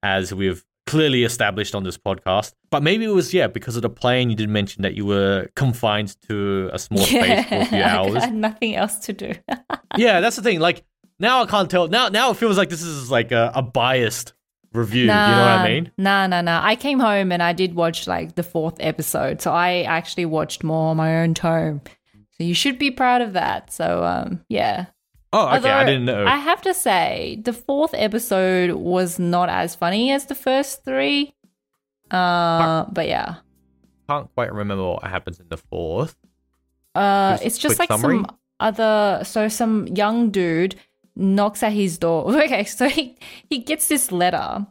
[0.03, 2.53] as we've clearly established on this podcast.
[2.71, 4.31] But maybe it was yeah because of the plane.
[4.31, 7.83] You did mention that you were confined to a small space for a few I
[7.83, 8.23] hours.
[8.23, 9.33] had nothing else to do.
[9.97, 10.61] yeah, that's the thing.
[10.61, 10.85] Like
[11.19, 11.88] now I can't tell.
[11.88, 14.33] Now now it feels like this is like a, a biased
[14.73, 15.03] review.
[15.03, 15.90] you know what I mean?
[15.99, 16.61] Nah, nah, nah.
[16.62, 19.40] I came home and I did watch like the fourth episode.
[19.40, 21.81] So I actually watched more on my own time.
[22.37, 23.72] So you should be proud of that.
[23.72, 24.87] So um yeah.
[25.33, 25.70] Oh, okay.
[25.70, 26.25] I didn't know.
[26.25, 31.35] I have to say, the fourth episode was not as funny as the first three.
[32.11, 33.37] Uh but yeah.
[34.09, 36.16] can't quite remember what happens in the fourth.
[36.94, 38.18] Uh Just it's just like summary?
[38.18, 38.27] some
[38.61, 40.77] other so some young dude
[41.16, 42.33] knocks at his door.
[42.44, 43.16] Okay, so he
[43.51, 44.66] he gets this letter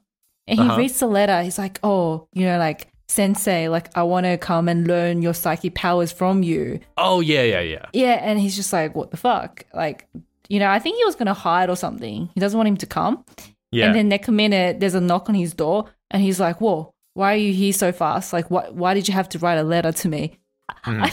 [0.47, 0.77] and he Uh-huh.
[0.77, 1.41] reads the letter.
[1.43, 5.33] He's like, "Oh, you know, like sensei, like I want to come and learn your
[5.33, 6.79] psychic powers from you.
[6.97, 7.85] Oh yeah, yeah, yeah.
[7.93, 9.63] Yeah, and he's just like, what the fuck?
[9.73, 10.07] Like,
[10.49, 12.29] you know, I think he was gonna hide or something.
[12.33, 13.23] He doesn't want him to come.
[13.71, 13.87] Yeah.
[13.87, 17.33] And then next minute, there's a knock on his door, and he's like, "Whoa, why
[17.33, 18.31] are you here so fast?
[18.33, 18.73] Like, what?
[18.73, 20.37] Why did you have to write a letter to me?"
[20.85, 21.01] Mhm.
[21.03, 21.11] I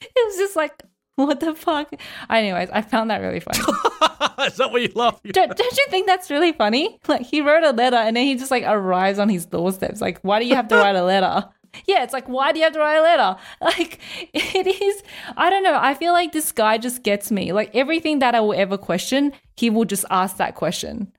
[0.00, 0.82] it was just like,
[1.24, 1.92] what the fuck?
[2.30, 3.58] Anyways, I found that really funny.
[4.46, 5.20] Is that what you love?
[5.32, 6.98] don't, don't you think that's really funny?
[7.08, 9.90] Like, he wrote a letter, and then he just like arrives on his doorstep.
[9.90, 11.48] It's like, why do you have to write a letter?
[11.86, 13.36] Yeah, it's like, why do you have to write a letter?
[13.60, 13.98] Like,
[14.32, 15.02] it is,
[15.36, 15.78] I don't know.
[15.80, 17.52] I feel like this guy just gets me.
[17.52, 21.12] Like, everything that I will ever question, he will just ask that question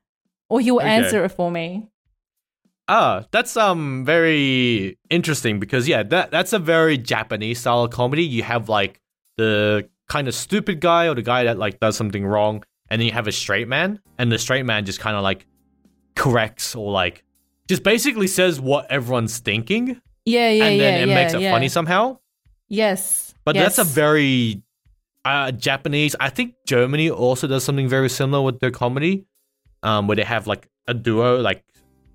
[0.49, 0.89] or he will Okay.
[0.89, 1.87] answer it for me.
[2.87, 8.23] Ah, that's um very interesting because yeah, that that's a very Japanese style of comedy.
[8.23, 9.01] You have like
[9.37, 13.05] the kind of stupid guy or the guy that like does something wrong, and then
[13.05, 15.45] you have a straight man, and the straight man just kind of like
[16.15, 17.23] corrects or like
[17.67, 20.65] just basically says what everyone's thinking, Yeah, yeah, yeah.
[20.65, 21.03] and then yeah.
[21.03, 21.51] it yeah, makes it yeah.
[21.51, 22.19] funny somehow.
[22.69, 23.33] Yes.
[23.45, 24.61] But that's a very
[25.23, 26.15] uh, Japanese.
[26.19, 29.25] I think Germany also does something very similar with their comedy,
[29.83, 31.63] um, where they have like a duo, like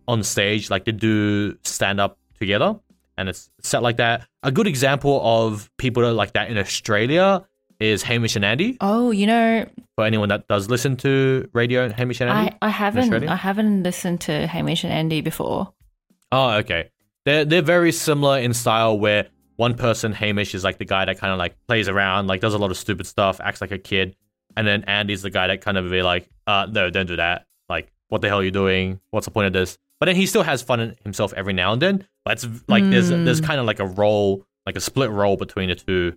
[0.08, 2.78] on stage, like they do stand up together,
[3.16, 4.26] and it's set like that.
[4.42, 7.46] A good example of people that are like that in Australia
[7.80, 8.76] is Hamish and Andy.
[8.80, 12.56] Oh, you know, For anyone that does listen to radio, Hamish and Andy.
[12.62, 13.28] I, I haven't?
[13.28, 15.72] I haven't listened to Hamish and Andy before.
[16.30, 16.90] Oh, okay.
[17.24, 21.18] They're they're very similar in style where one person, Hamish, is like the guy that
[21.18, 23.78] kind of like plays around, like does a lot of stupid stuff, acts like a
[23.78, 24.16] kid.
[24.56, 27.46] And then Andy's the guy that kind of be like, uh, no, don't do that.
[28.12, 29.00] What the hell are you doing?
[29.10, 29.78] What's the point of this?
[29.98, 32.06] But then he still has fun in himself every now and then.
[32.26, 35.70] But it's like there's there's kind of like a role, like a split role between
[35.70, 36.14] the two.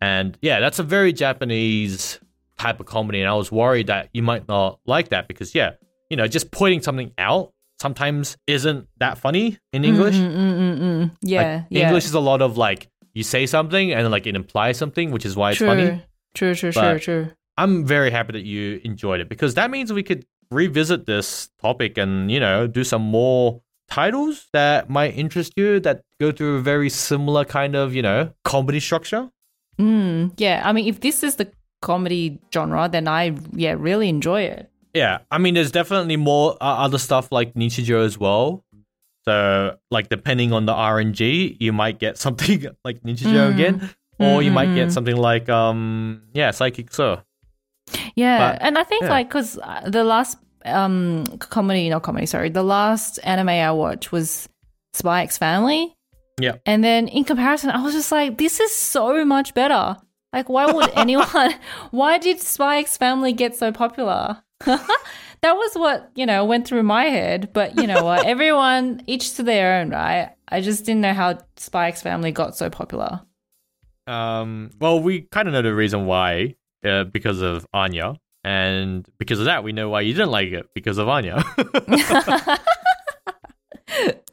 [0.00, 2.18] And yeah, that's a very Japanese
[2.58, 3.20] type of comedy.
[3.20, 5.72] And I was worried that you might not like that because yeah,
[6.08, 10.16] you know, just pointing something out sometimes isn't that funny in English.
[10.16, 11.16] Mm, mm, mm, mm.
[11.20, 11.86] Yeah, Like, yeah.
[11.88, 15.26] English is a lot of like you say something and like it implies something, which
[15.26, 15.66] is why it's true.
[15.66, 16.02] funny.
[16.32, 17.30] True, true, true, true.
[17.56, 21.98] I'm very happy that you enjoyed it because that means we could revisit this topic
[21.98, 26.60] and you know do some more titles that might interest you that go through a
[26.60, 29.30] very similar kind of you know comedy structure.
[29.78, 31.50] Mm, yeah, I mean, if this is the
[31.82, 34.70] comedy genre, then I yeah really enjoy it.
[34.94, 38.64] Yeah, I mean, there's definitely more uh, other stuff like Nichijou as well.
[39.24, 43.54] So, like, depending on the RNG, you might get something like Nichijou Mm.
[43.54, 47.24] again, or you might get something like, um, yeah, Saiki Kusuo.
[48.14, 49.10] Yeah, But, and I think yeah.
[49.10, 54.48] like because the last um comedy, not comedy, sorry, the last anime I watched was
[54.94, 55.94] Spy X Family.
[56.40, 56.56] Yeah.
[56.66, 59.96] and then in comparison, I was just like, this is so much better.
[60.32, 61.54] Like, why would anyone?
[61.92, 64.42] Why did Spy X Family get so popular?
[64.64, 64.86] that
[65.42, 67.50] was what you know went through my head.
[67.52, 68.26] But you know what?
[68.34, 70.32] Everyone, each to their own, right?
[70.48, 73.20] I just didn't know how Spy X Family got so popular.
[74.06, 78.16] Um, well, we kind of know the reason why, uh, because of Anya.
[78.44, 81.42] And because of that, we know why you didn't like it, because of Anya.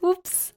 [0.04, 0.52] Oops.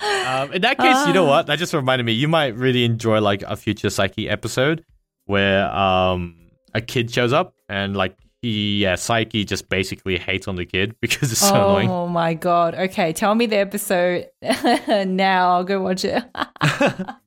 [0.00, 1.46] Um, in that case, you know what?
[1.46, 2.12] That just reminded me.
[2.12, 4.84] You might really enjoy like a future Saiki episode
[5.26, 6.36] where um
[6.74, 11.30] a kid shows up and like yeah Saiki just basically hates on the kid because
[11.32, 11.90] it's so oh annoying.
[11.90, 12.74] Oh my god.
[12.74, 14.28] Okay, tell me the episode
[15.06, 15.50] now.
[15.52, 16.22] I'll go watch it.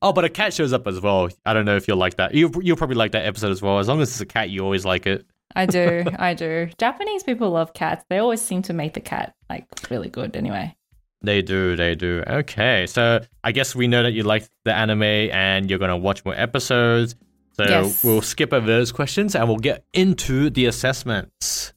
[0.01, 1.29] Oh, but a cat shows up as well.
[1.45, 2.33] I don't know if you'll like that.
[2.33, 3.79] You you'll probably like that episode as well.
[3.79, 5.25] As long as it's a cat, you always like it.
[5.55, 6.03] I do.
[6.17, 6.69] I do.
[6.77, 8.03] Japanese people love cats.
[8.09, 10.75] They always seem to make the cat like really good anyway.
[11.21, 12.21] They do, they do.
[12.27, 16.25] Okay, so I guess we know that you like the anime and you're gonna watch
[16.25, 17.15] more episodes.
[17.55, 18.03] So Yes.
[18.03, 21.73] we'll skip over those questions and we'll get into the assessments.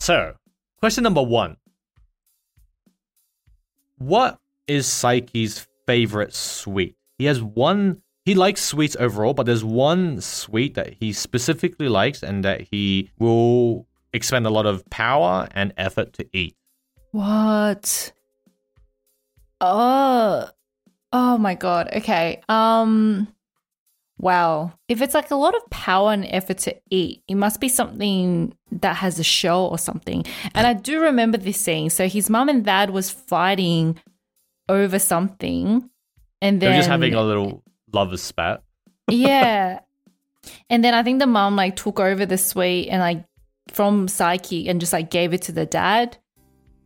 [0.00, 0.34] So,
[0.78, 1.56] question number one:
[3.98, 6.96] What is Saiki's favorite sweet?
[7.18, 8.02] He has one.
[8.24, 13.10] He likes sweets overall, but there's one sweet that he specifically likes and that he
[13.18, 16.54] will expend a lot of power and effort to eat.
[17.10, 18.12] What?
[19.60, 20.48] Oh.
[21.12, 21.88] Oh my god.
[21.96, 22.42] Okay.
[22.48, 23.28] Um
[24.18, 24.72] wow.
[24.88, 28.54] If it's like a lot of power and effort to eat, it must be something
[28.72, 30.24] that has a shell or something.
[30.54, 31.90] And I do remember this scene.
[31.90, 33.98] So his mum and dad was fighting
[34.68, 35.88] over something
[36.42, 38.62] and They then were just having a little lover's spat.
[39.10, 39.80] yeah.
[40.70, 43.24] And then I think the mom like took over the sweet and like
[43.70, 46.16] from Saiki and just like gave it to the dad.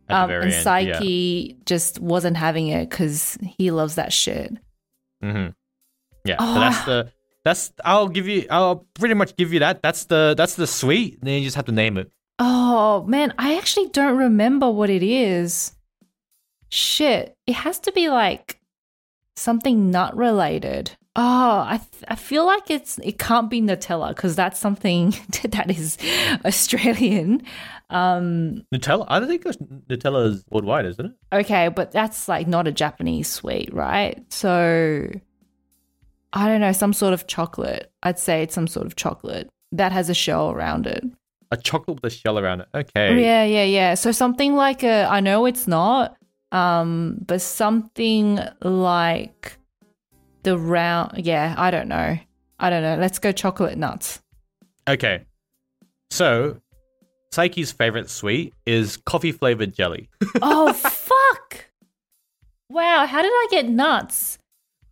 [0.09, 4.11] At Um, the very and end, Saiki just wasn't having it because he loves that
[4.11, 4.51] shit.
[5.21, 5.31] yeah.
[5.31, 5.47] hmm
[6.25, 6.35] Yeah.
[6.39, 6.53] Oh.
[6.55, 7.11] So that's the
[7.43, 9.81] that's I'll give you I'll pretty much give you that.
[9.81, 11.19] That's the that's the sweet.
[11.21, 12.11] Then you just have to name it.
[12.39, 15.73] Oh man, I actually don't remember what it is.
[16.69, 18.59] Shit, it has to be like
[19.35, 20.91] something nut related.
[21.15, 25.11] Oh, I th- I feel like it's it can't be Nutella because that's something
[25.49, 25.97] that is
[26.45, 27.43] Australian.
[27.91, 29.05] Um, Nutella.
[29.07, 31.11] I don't think Nutella is worldwide, isn't it?
[31.31, 34.23] okay, but that's like not a Japanese sweet, right?
[34.33, 35.07] So
[36.33, 37.91] I don't know, some sort of chocolate.
[38.01, 41.03] I'd say it's some sort of chocolate that has a shell around it.
[41.51, 42.67] A chocolate with a shell around it.
[42.73, 43.21] Okay.
[43.21, 43.93] Yeah, yeah, yeah.
[43.93, 46.17] So something like a I know it's not,
[46.51, 49.57] um, but something like
[50.41, 52.17] the round yeah, I don't know.
[52.59, 52.95] I don't know.
[52.95, 54.21] Let's go chocolate nuts.
[54.87, 55.25] Okay.
[56.09, 56.59] So,
[57.33, 60.09] Saiki's favorite sweet is coffee flavored jelly.
[60.41, 61.65] oh fuck.
[62.69, 64.37] Wow, how did I get nuts?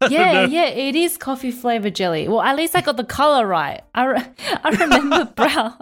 [0.09, 2.27] Yeah, yeah, it is coffee flavored jelly.
[2.27, 3.81] Well, at least I got the color right.
[3.93, 4.25] I, re-
[4.63, 5.75] I remember brown.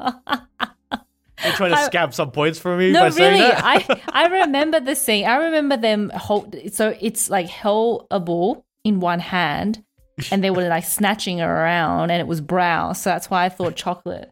[1.43, 3.49] You're trying to I- scab some points from me No, by saying really.
[3.51, 3.63] that?
[3.63, 5.25] I I remember the scene.
[5.25, 6.55] I remember them hold.
[6.73, 9.83] So it's like held a ball in one hand,
[10.31, 12.95] and they were like snatching her around, and it was brown.
[12.95, 14.29] So that's why I thought chocolate.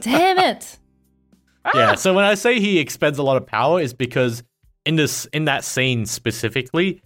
[0.00, 0.78] Damn it!
[1.74, 1.94] yeah.
[1.94, 4.42] So when I say he expends a lot of power, is because
[4.84, 7.00] in this in that scene specifically,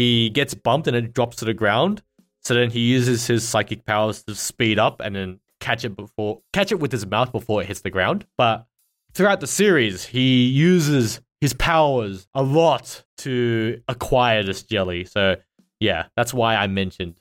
[0.00, 2.02] he gets bumped and it drops to the ground.
[2.42, 6.40] So then he uses his psychic powers to speed up and then catch it before
[6.54, 8.24] catch it with his mouth before it hits the ground.
[8.38, 8.66] But
[9.12, 15.04] throughout the series, he uses his powers a lot to acquire this jelly.
[15.04, 15.36] So
[15.80, 17.20] yeah, that's why I mentioned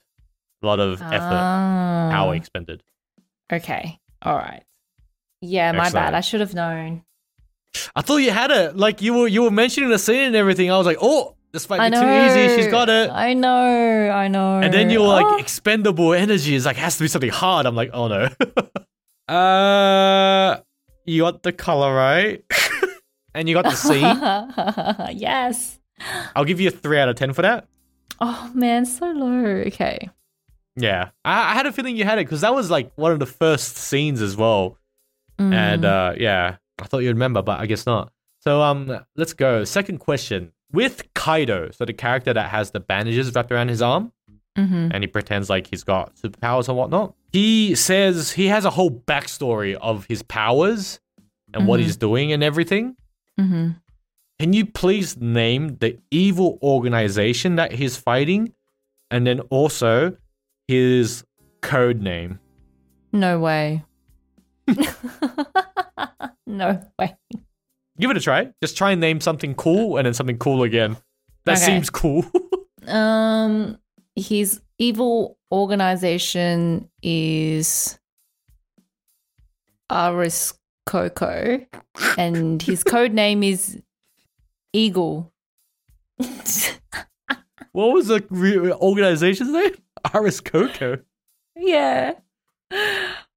[0.63, 2.09] a lot of effort, Ah.
[2.11, 2.81] power expended.
[3.51, 3.99] Okay.
[4.21, 4.63] All right.
[5.41, 6.05] Yeah, my Excellent.
[6.07, 6.13] bad.
[6.13, 7.03] I should have known.
[7.95, 8.75] I thought you had it.
[8.77, 10.71] Like you were you were mentioning the scene and everything.
[10.71, 12.55] I was like, oh, this might be too easy.
[12.55, 13.09] She's got it.
[13.09, 14.09] I know.
[14.09, 14.59] I know.
[14.59, 15.37] And then you were like, Oh.
[15.37, 17.65] expendable energy is like has to be something hard.
[17.65, 18.29] I'm like, oh no.
[19.33, 20.59] uh,
[21.05, 22.43] you got the color right,
[23.33, 25.17] and you got the scene.
[25.17, 25.79] yes.
[26.35, 27.67] I'll give you a three out of ten for that.
[28.19, 29.63] Oh man, so low.
[29.67, 30.09] Okay.
[30.75, 33.19] Yeah, I, I had a feeling you had it because that was like one of
[33.19, 34.77] the first scenes as well.
[35.39, 35.53] Mm.
[35.53, 38.11] And uh, yeah, I thought you'd remember, but I guess not.
[38.41, 39.63] So um, let's go.
[39.63, 44.11] Second question with Kaido, so the character that has the bandages wrapped around his arm.
[44.57, 44.91] Mhm.
[44.93, 47.13] and he pretends like he's got superpowers and whatnot.
[47.31, 50.99] He says he has a whole backstory of his powers
[51.53, 51.83] and what Mhm.
[51.83, 52.97] he's doing and everything.
[53.39, 53.79] Mhm.
[54.37, 58.53] Can you please name the evil organization that he's fighting
[59.09, 60.17] and then also
[60.67, 61.23] his
[61.61, 62.39] code name?
[63.13, 63.85] No way.
[66.45, 67.15] no way.
[67.99, 68.49] Give it a try.
[68.61, 70.97] Just try and name something cool and then something cool again.
[71.45, 71.65] That Okay.
[71.65, 72.25] seems cool.
[72.87, 73.77] Um,
[74.15, 77.99] his evil organization is
[79.91, 81.65] Aris Coco,
[82.17, 83.79] and his code name is
[84.73, 85.31] Eagle.
[87.73, 89.75] what was the re- organization's name?
[90.13, 90.99] Aris Coco.
[91.55, 92.13] yeah.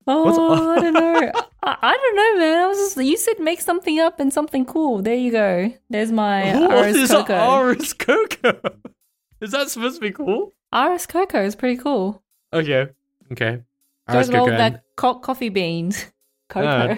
[0.07, 1.32] Oh, I don't know.
[1.62, 2.59] I, I don't know, man.
[2.59, 5.03] I was just you said make something up and something cool.
[5.03, 5.72] There you go.
[5.90, 7.61] There's my What Aris is Coco.
[7.61, 8.61] Aris Coco?
[9.40, 10.53] Is that supposed to be cool?
[10.72, 12.22] Aris Coco is pretty cool.
[12.53, 12.86] Okay.
[13.32, 13.57] Okay.
[14.09, 14.57] Goes Aris well Coco.
[14.57, 16.07] that co- coffee beans.
[16.48, 16.96] Coco.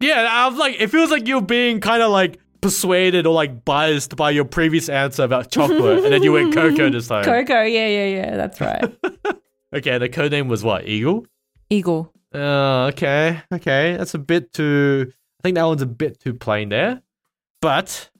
[0.00, 3.64] Yeah, I was like, it feels like you're being kind of like persuaded or like
[3.64, 7.24] biased by your previous answer about chocolate, and then you went cocoa this time.
[7.24, 8.36] Cocoa, yeah, yeah, yeah.
[8.36, 8.94] That's right.
[9.74, 10.86] okay, the code name was what?
[10.86, 11.24] Eagle.
[11.70, 12.12] Eagle.
[12.34, 15.10] Uh, okay, okay, that's a bit too.
[15.10, 17.02] I think that one's a bit too plain there.
[17.62, 18.10] But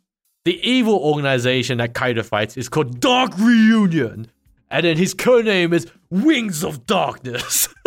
[0.45, 4.31] the evil organization that Kaido fights is called Dark Reunion,
[4.71, 7.69] and then his code name is Wings of Darkness.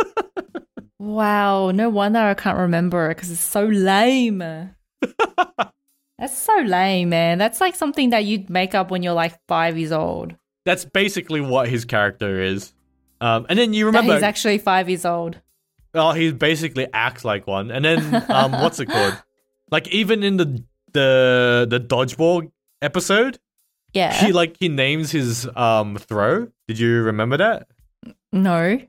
[1.02, 4.40] Wow, no wonder I can't remember it because it's so lame.
[4.40, 7.38] That's so lame, man.
[7.38, 10.36] That's like something that you'd make up when you're like five years old.
[10.66, 12.74] that's basically what his character is.
[13.22, 15.40] Um, and then you That remember, he's actually five years old.
[15.94, 17.72] Oh, he basically acts like one.
[17.72, 19.22] And then um what's it called?
[19.72, 20.64] Like even in the
[20.94, 23.38] the the dodgeball episode,
[23.94, 24.14] Yeah.
[24.26, 26.48] he like he names his um throw.
[26.68, 27.68] Did you remember that?
[28.34, 28.80] no.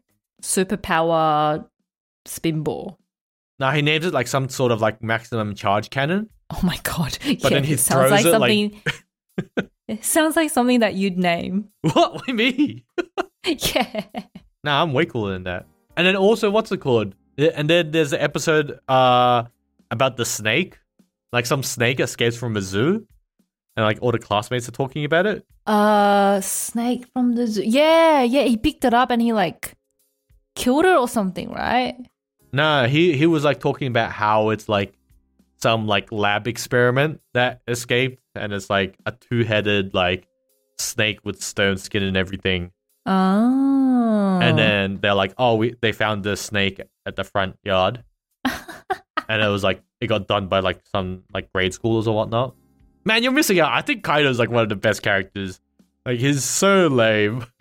[0.43, 1.67] Superpower
[2.25, 2.99] spin ball.
[3.59, 6.31] No, he names it like some sort of like maximum charge cannon.
[6.51, 7.19] Oh my god.
[7.43, 8.51] But then he it sounds throws like it, like-
[9.53, 9.71] something.
[9.89, 11.69] it sounds like something that you'd name.
[11.83, 12.27] What?
[12.27, 12.85] Why me?
[13.47, 14.05] yeah.
[14.65, 15.67] Nah, I'm way cooler than that.
[15.97, 17.15] And then also what's it called?
[17.39, 19.45] And then there's the episode uh
[19.91, 20.79] about the snake.
[21.33, 23.07] Like some snake escapes from a zoo.
[23.77, 25.47] And like all the classmates are talking about it.
[25.67, 27.63] Uh, snake from the zoo.
[27.65, 28.43] Yeah, yeah.
[28.43, 29.77] He picked it up and he like
[30.57, 31.97] killed it or something, right?
[32.53, 34.93] No, he he was like talking about how it's like
[35.63, 40.27] some like lab experiment that escaped and it's like a two-headed like
[40.79, 42.73] snake with stone skin and everything.
[43.07, 43.80] Oh.
[44.11, 44.57] And oh.
[44.57, 48.03] then they're like, "Oh, we they found this snake at the front yard,"
[48.45, 52.55] and it was like it got done by like some like grade schoolers or whatnot.
[53.05, 53.73] Man, you're missing out.
[53.73, 55.61] I think Kaido's like one of the best characters.
[56.05, 57.47] Like he's so lame.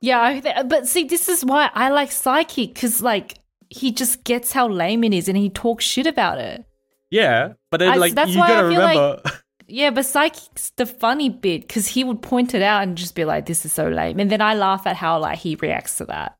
[0.00, 3.38] Yeah, but see, this is why I like Saiki because like
[3.68, 6.64] he just gets how lame it is and he talks shit about it.
[7.12, 9.41] Yeah, but then I- like that's you why I gotta feel like- remember.
[9.72, 13.24] Yeah, but Saiki's the funny bit because he would point it out and just be
[13.24, 16.04] like, "This is so lame," and then I laugh at how like he reacts to
[16.06, 16.36] that,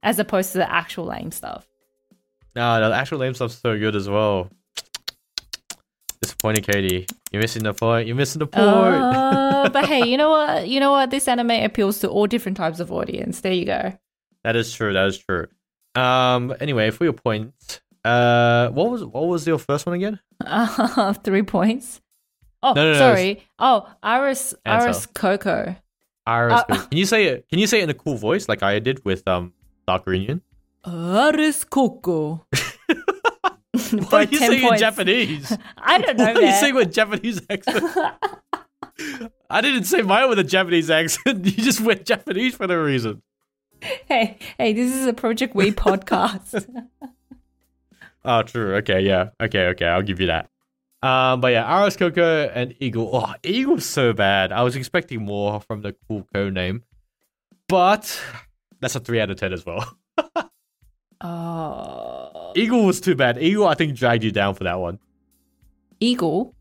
[0.00, 1.66] as opposed to the actual lame stuff.
[2.54, 4.48] no, no, the actual lame stuff's so good as well.
[6.20, 7.06] Disappointing, Katie.
[7.32, 8.06] You're missing the point.
[8.06, 8.64] You're missing the point.
[8.64, 10.68] Uh, but hey, you know what?
[10.68, 11.10] You know what?
[11.10, 13.40] This anime appeals to all different types of audience.
[13.40, 13.98] There you go.
[14.44, 14.92] That is true.
[14.92, 15.48] That is true.
[15.96, 16.54] Um.
[16.60, 20.20] Anyway, for your point, uh, what was what was your first one again?
[20.40, 22.00] Uh, three points.
[22.62, 23.44] Oh, No, no, no, sorry.
[23.58, 24.86] Oh, Iris, Answer.
[24.86, 25.76] Iris Coco.
[26.26, 26.62] Iris.
[26.68, 27.48] Uh, can you say it?
[27.48, 29.52] Can you say it in a cool voice like I did with um
[29.86, 30.42] Dark Reunion?
[30.84, 32.46] Iris Coco.
[34.10, 35.56] Why are you saying in Japanese?
[35.78, 36.24] I don't know.
[36.24, 36.60] Why are you man.
[36.60, 37.84] saying with Japanese accent?
[39.50, 41.44] I didn't say mine with a Japanese accent.
[41.44, 43.22] You just went Japanese for no reason.
[43.80, 46.64] hey, hey, this is a Project Weeb podcast.
[48.24, 48.76] Oh, true.
[48.76, 49.30] Okay, yeah.
[49.40, 49.86] Okay, okay.
[49.86, 50.48] I'll give you that.
[51.02, 53.10] Um, but yeah, Aris Coco and Eagle.
[53.12, 54.52] Oh, Eagle's so bad.
[54.52, 56.84] I was expecting more from the cool code name,
[57.68, 58.20] but
[58.80, 59.96] that's a three out of ten as well.
[61.20, 63.42] oh, Eagle was too bad.
[63.42, 65.00] Eagle, I think, dragged you down for that one.
[65.98, 66.54] Eagle.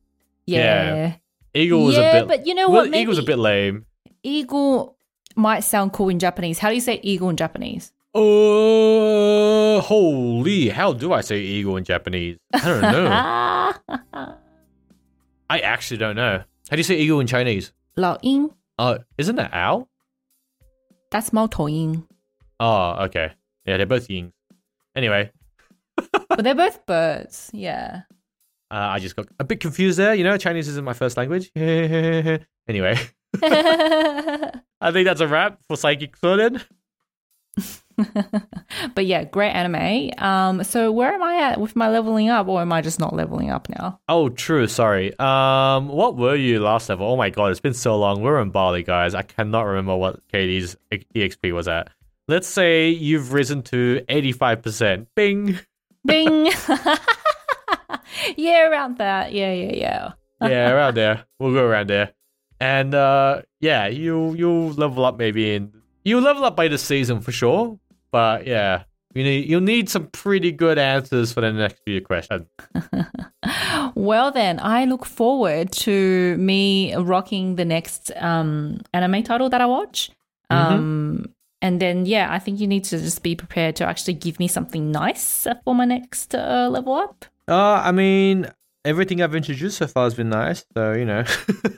[0.45, 0.95] Yeah.
[0.95, 1.15] Yeah.
[1.53, 2.27] Eagle was yeah, a bit.
[2.27, 2.89] but you know well, what?
[2.89, 3.85] Maybe Eagle's a bit lame.
[4.23, 4.97] Eagle
[5.35, 6.59] might sound cool in Japanese.
[6.59, 7.91] How do you say eagle in Japanese?
[8.13, 10.69] Oh, holy!
[10.69, 12.37] How do I say eagle in Japanese?
[12.53, 13.73] I don't know.
[15.49, 16.43] I actually don't know.
[16.69, 17.71] How do you say eagle in Chinese?
[17.95, 18.49] Lao Ying.
[18.77, 19.89] Oh, isn't that owl?
[21.09, 22.05] That's Mao Tou Ying.
[22.59, 23.31] Oh, okay.
[23.65, 24.31] Yeah, they're both yings.
[24.95, 25.31] Anyway,
[26.29, 27.49] But they're both birds.
[27.53, 28.01] Yeah.
[28.71, 30.13] uh, I just got a bit confused there.
[30.15, 31.51] You know, Chinese isn't my first language.
[31.55, 32.99] anyway,
[33.41, 36.61] I think that's a wrap for Saiki Kusuo.
[38.95, 40.11] but yeah, great anime.
[40.17, 43.13] Um, so where am I at with my leveling up, or am I just not
[43.13, 43.99] leveling up now?
[44.07, 44.67] Oh, true.
[44.67, 45.17] Sorry.
[45.19, 47.07] Um, what were you last level?
[47.07, 48.21] Oh my god, it's been so long.
[48.21, 49.13] We're in Bali, guys.
[49.15, 51.89] I cannot remember what Katie's EXP was at.
[52.27, 55.07] Let's say you've risen to eighty-five percent.
[55.15, 55.59] Bing.
[56.05, 56.51] Bing.
[58.37, 59.33] yeah, around that.
[59.33, 60.11] Yeah, yeah, yeah.
[60.49, 61.25] yeah, around there.
[61.39, 62.13] We'll go around there.
[62.59, 65.73] And uh yeah, you you'll level up maybe in
[66.03, 67.79] you'll level up by the season for sure.
[68.11, 68.83] But yeah,
[69.13, 72.47] you need you'll need some pretty good answers for the next few questions.
[73.95, 79.65] Well, then, I look forward to me rocking the next um, anime title that I
[79.65, 80.11] watch.
[80.49, 84.39] Um, and then, yeah, I think you need to just be prepared to actually give
[84.39, 87.25] me something nice for my next uh, level up.
[87.47, 88.47] Uh I mean
[88.85, 91.23] everything I've introduced so far has been nice, so you know.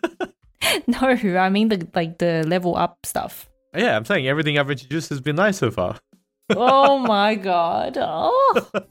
[0.88, 3.50] no, I mean the like the level up stuff.
[3.76, 6.00] yeah, I'm saying everything I've introduced has been nice so far.
[6.50, 7.98] Oh my god.
[8.00, 8.68] Oh.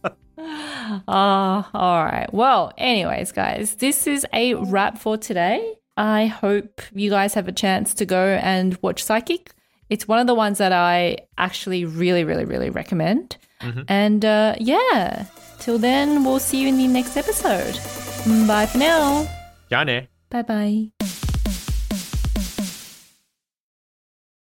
[1.07, 2.33] Ah, all right.
[2.33, 5.75] Well, anyways, guys, this is a wrap for today.
[5.97, 9.45] I hope you guys have a chance to go and watch Saiki K.
[9.89, 13.37] It's one of the ones that I actually really, really, really recommend.
[13.89, 15.27] And uh, yeah,
[15.61, 17.75] till then, we'll see you in the next episode.
[18.49, 19.29] Bye for now.
[20.31, 20.91] Bye bye.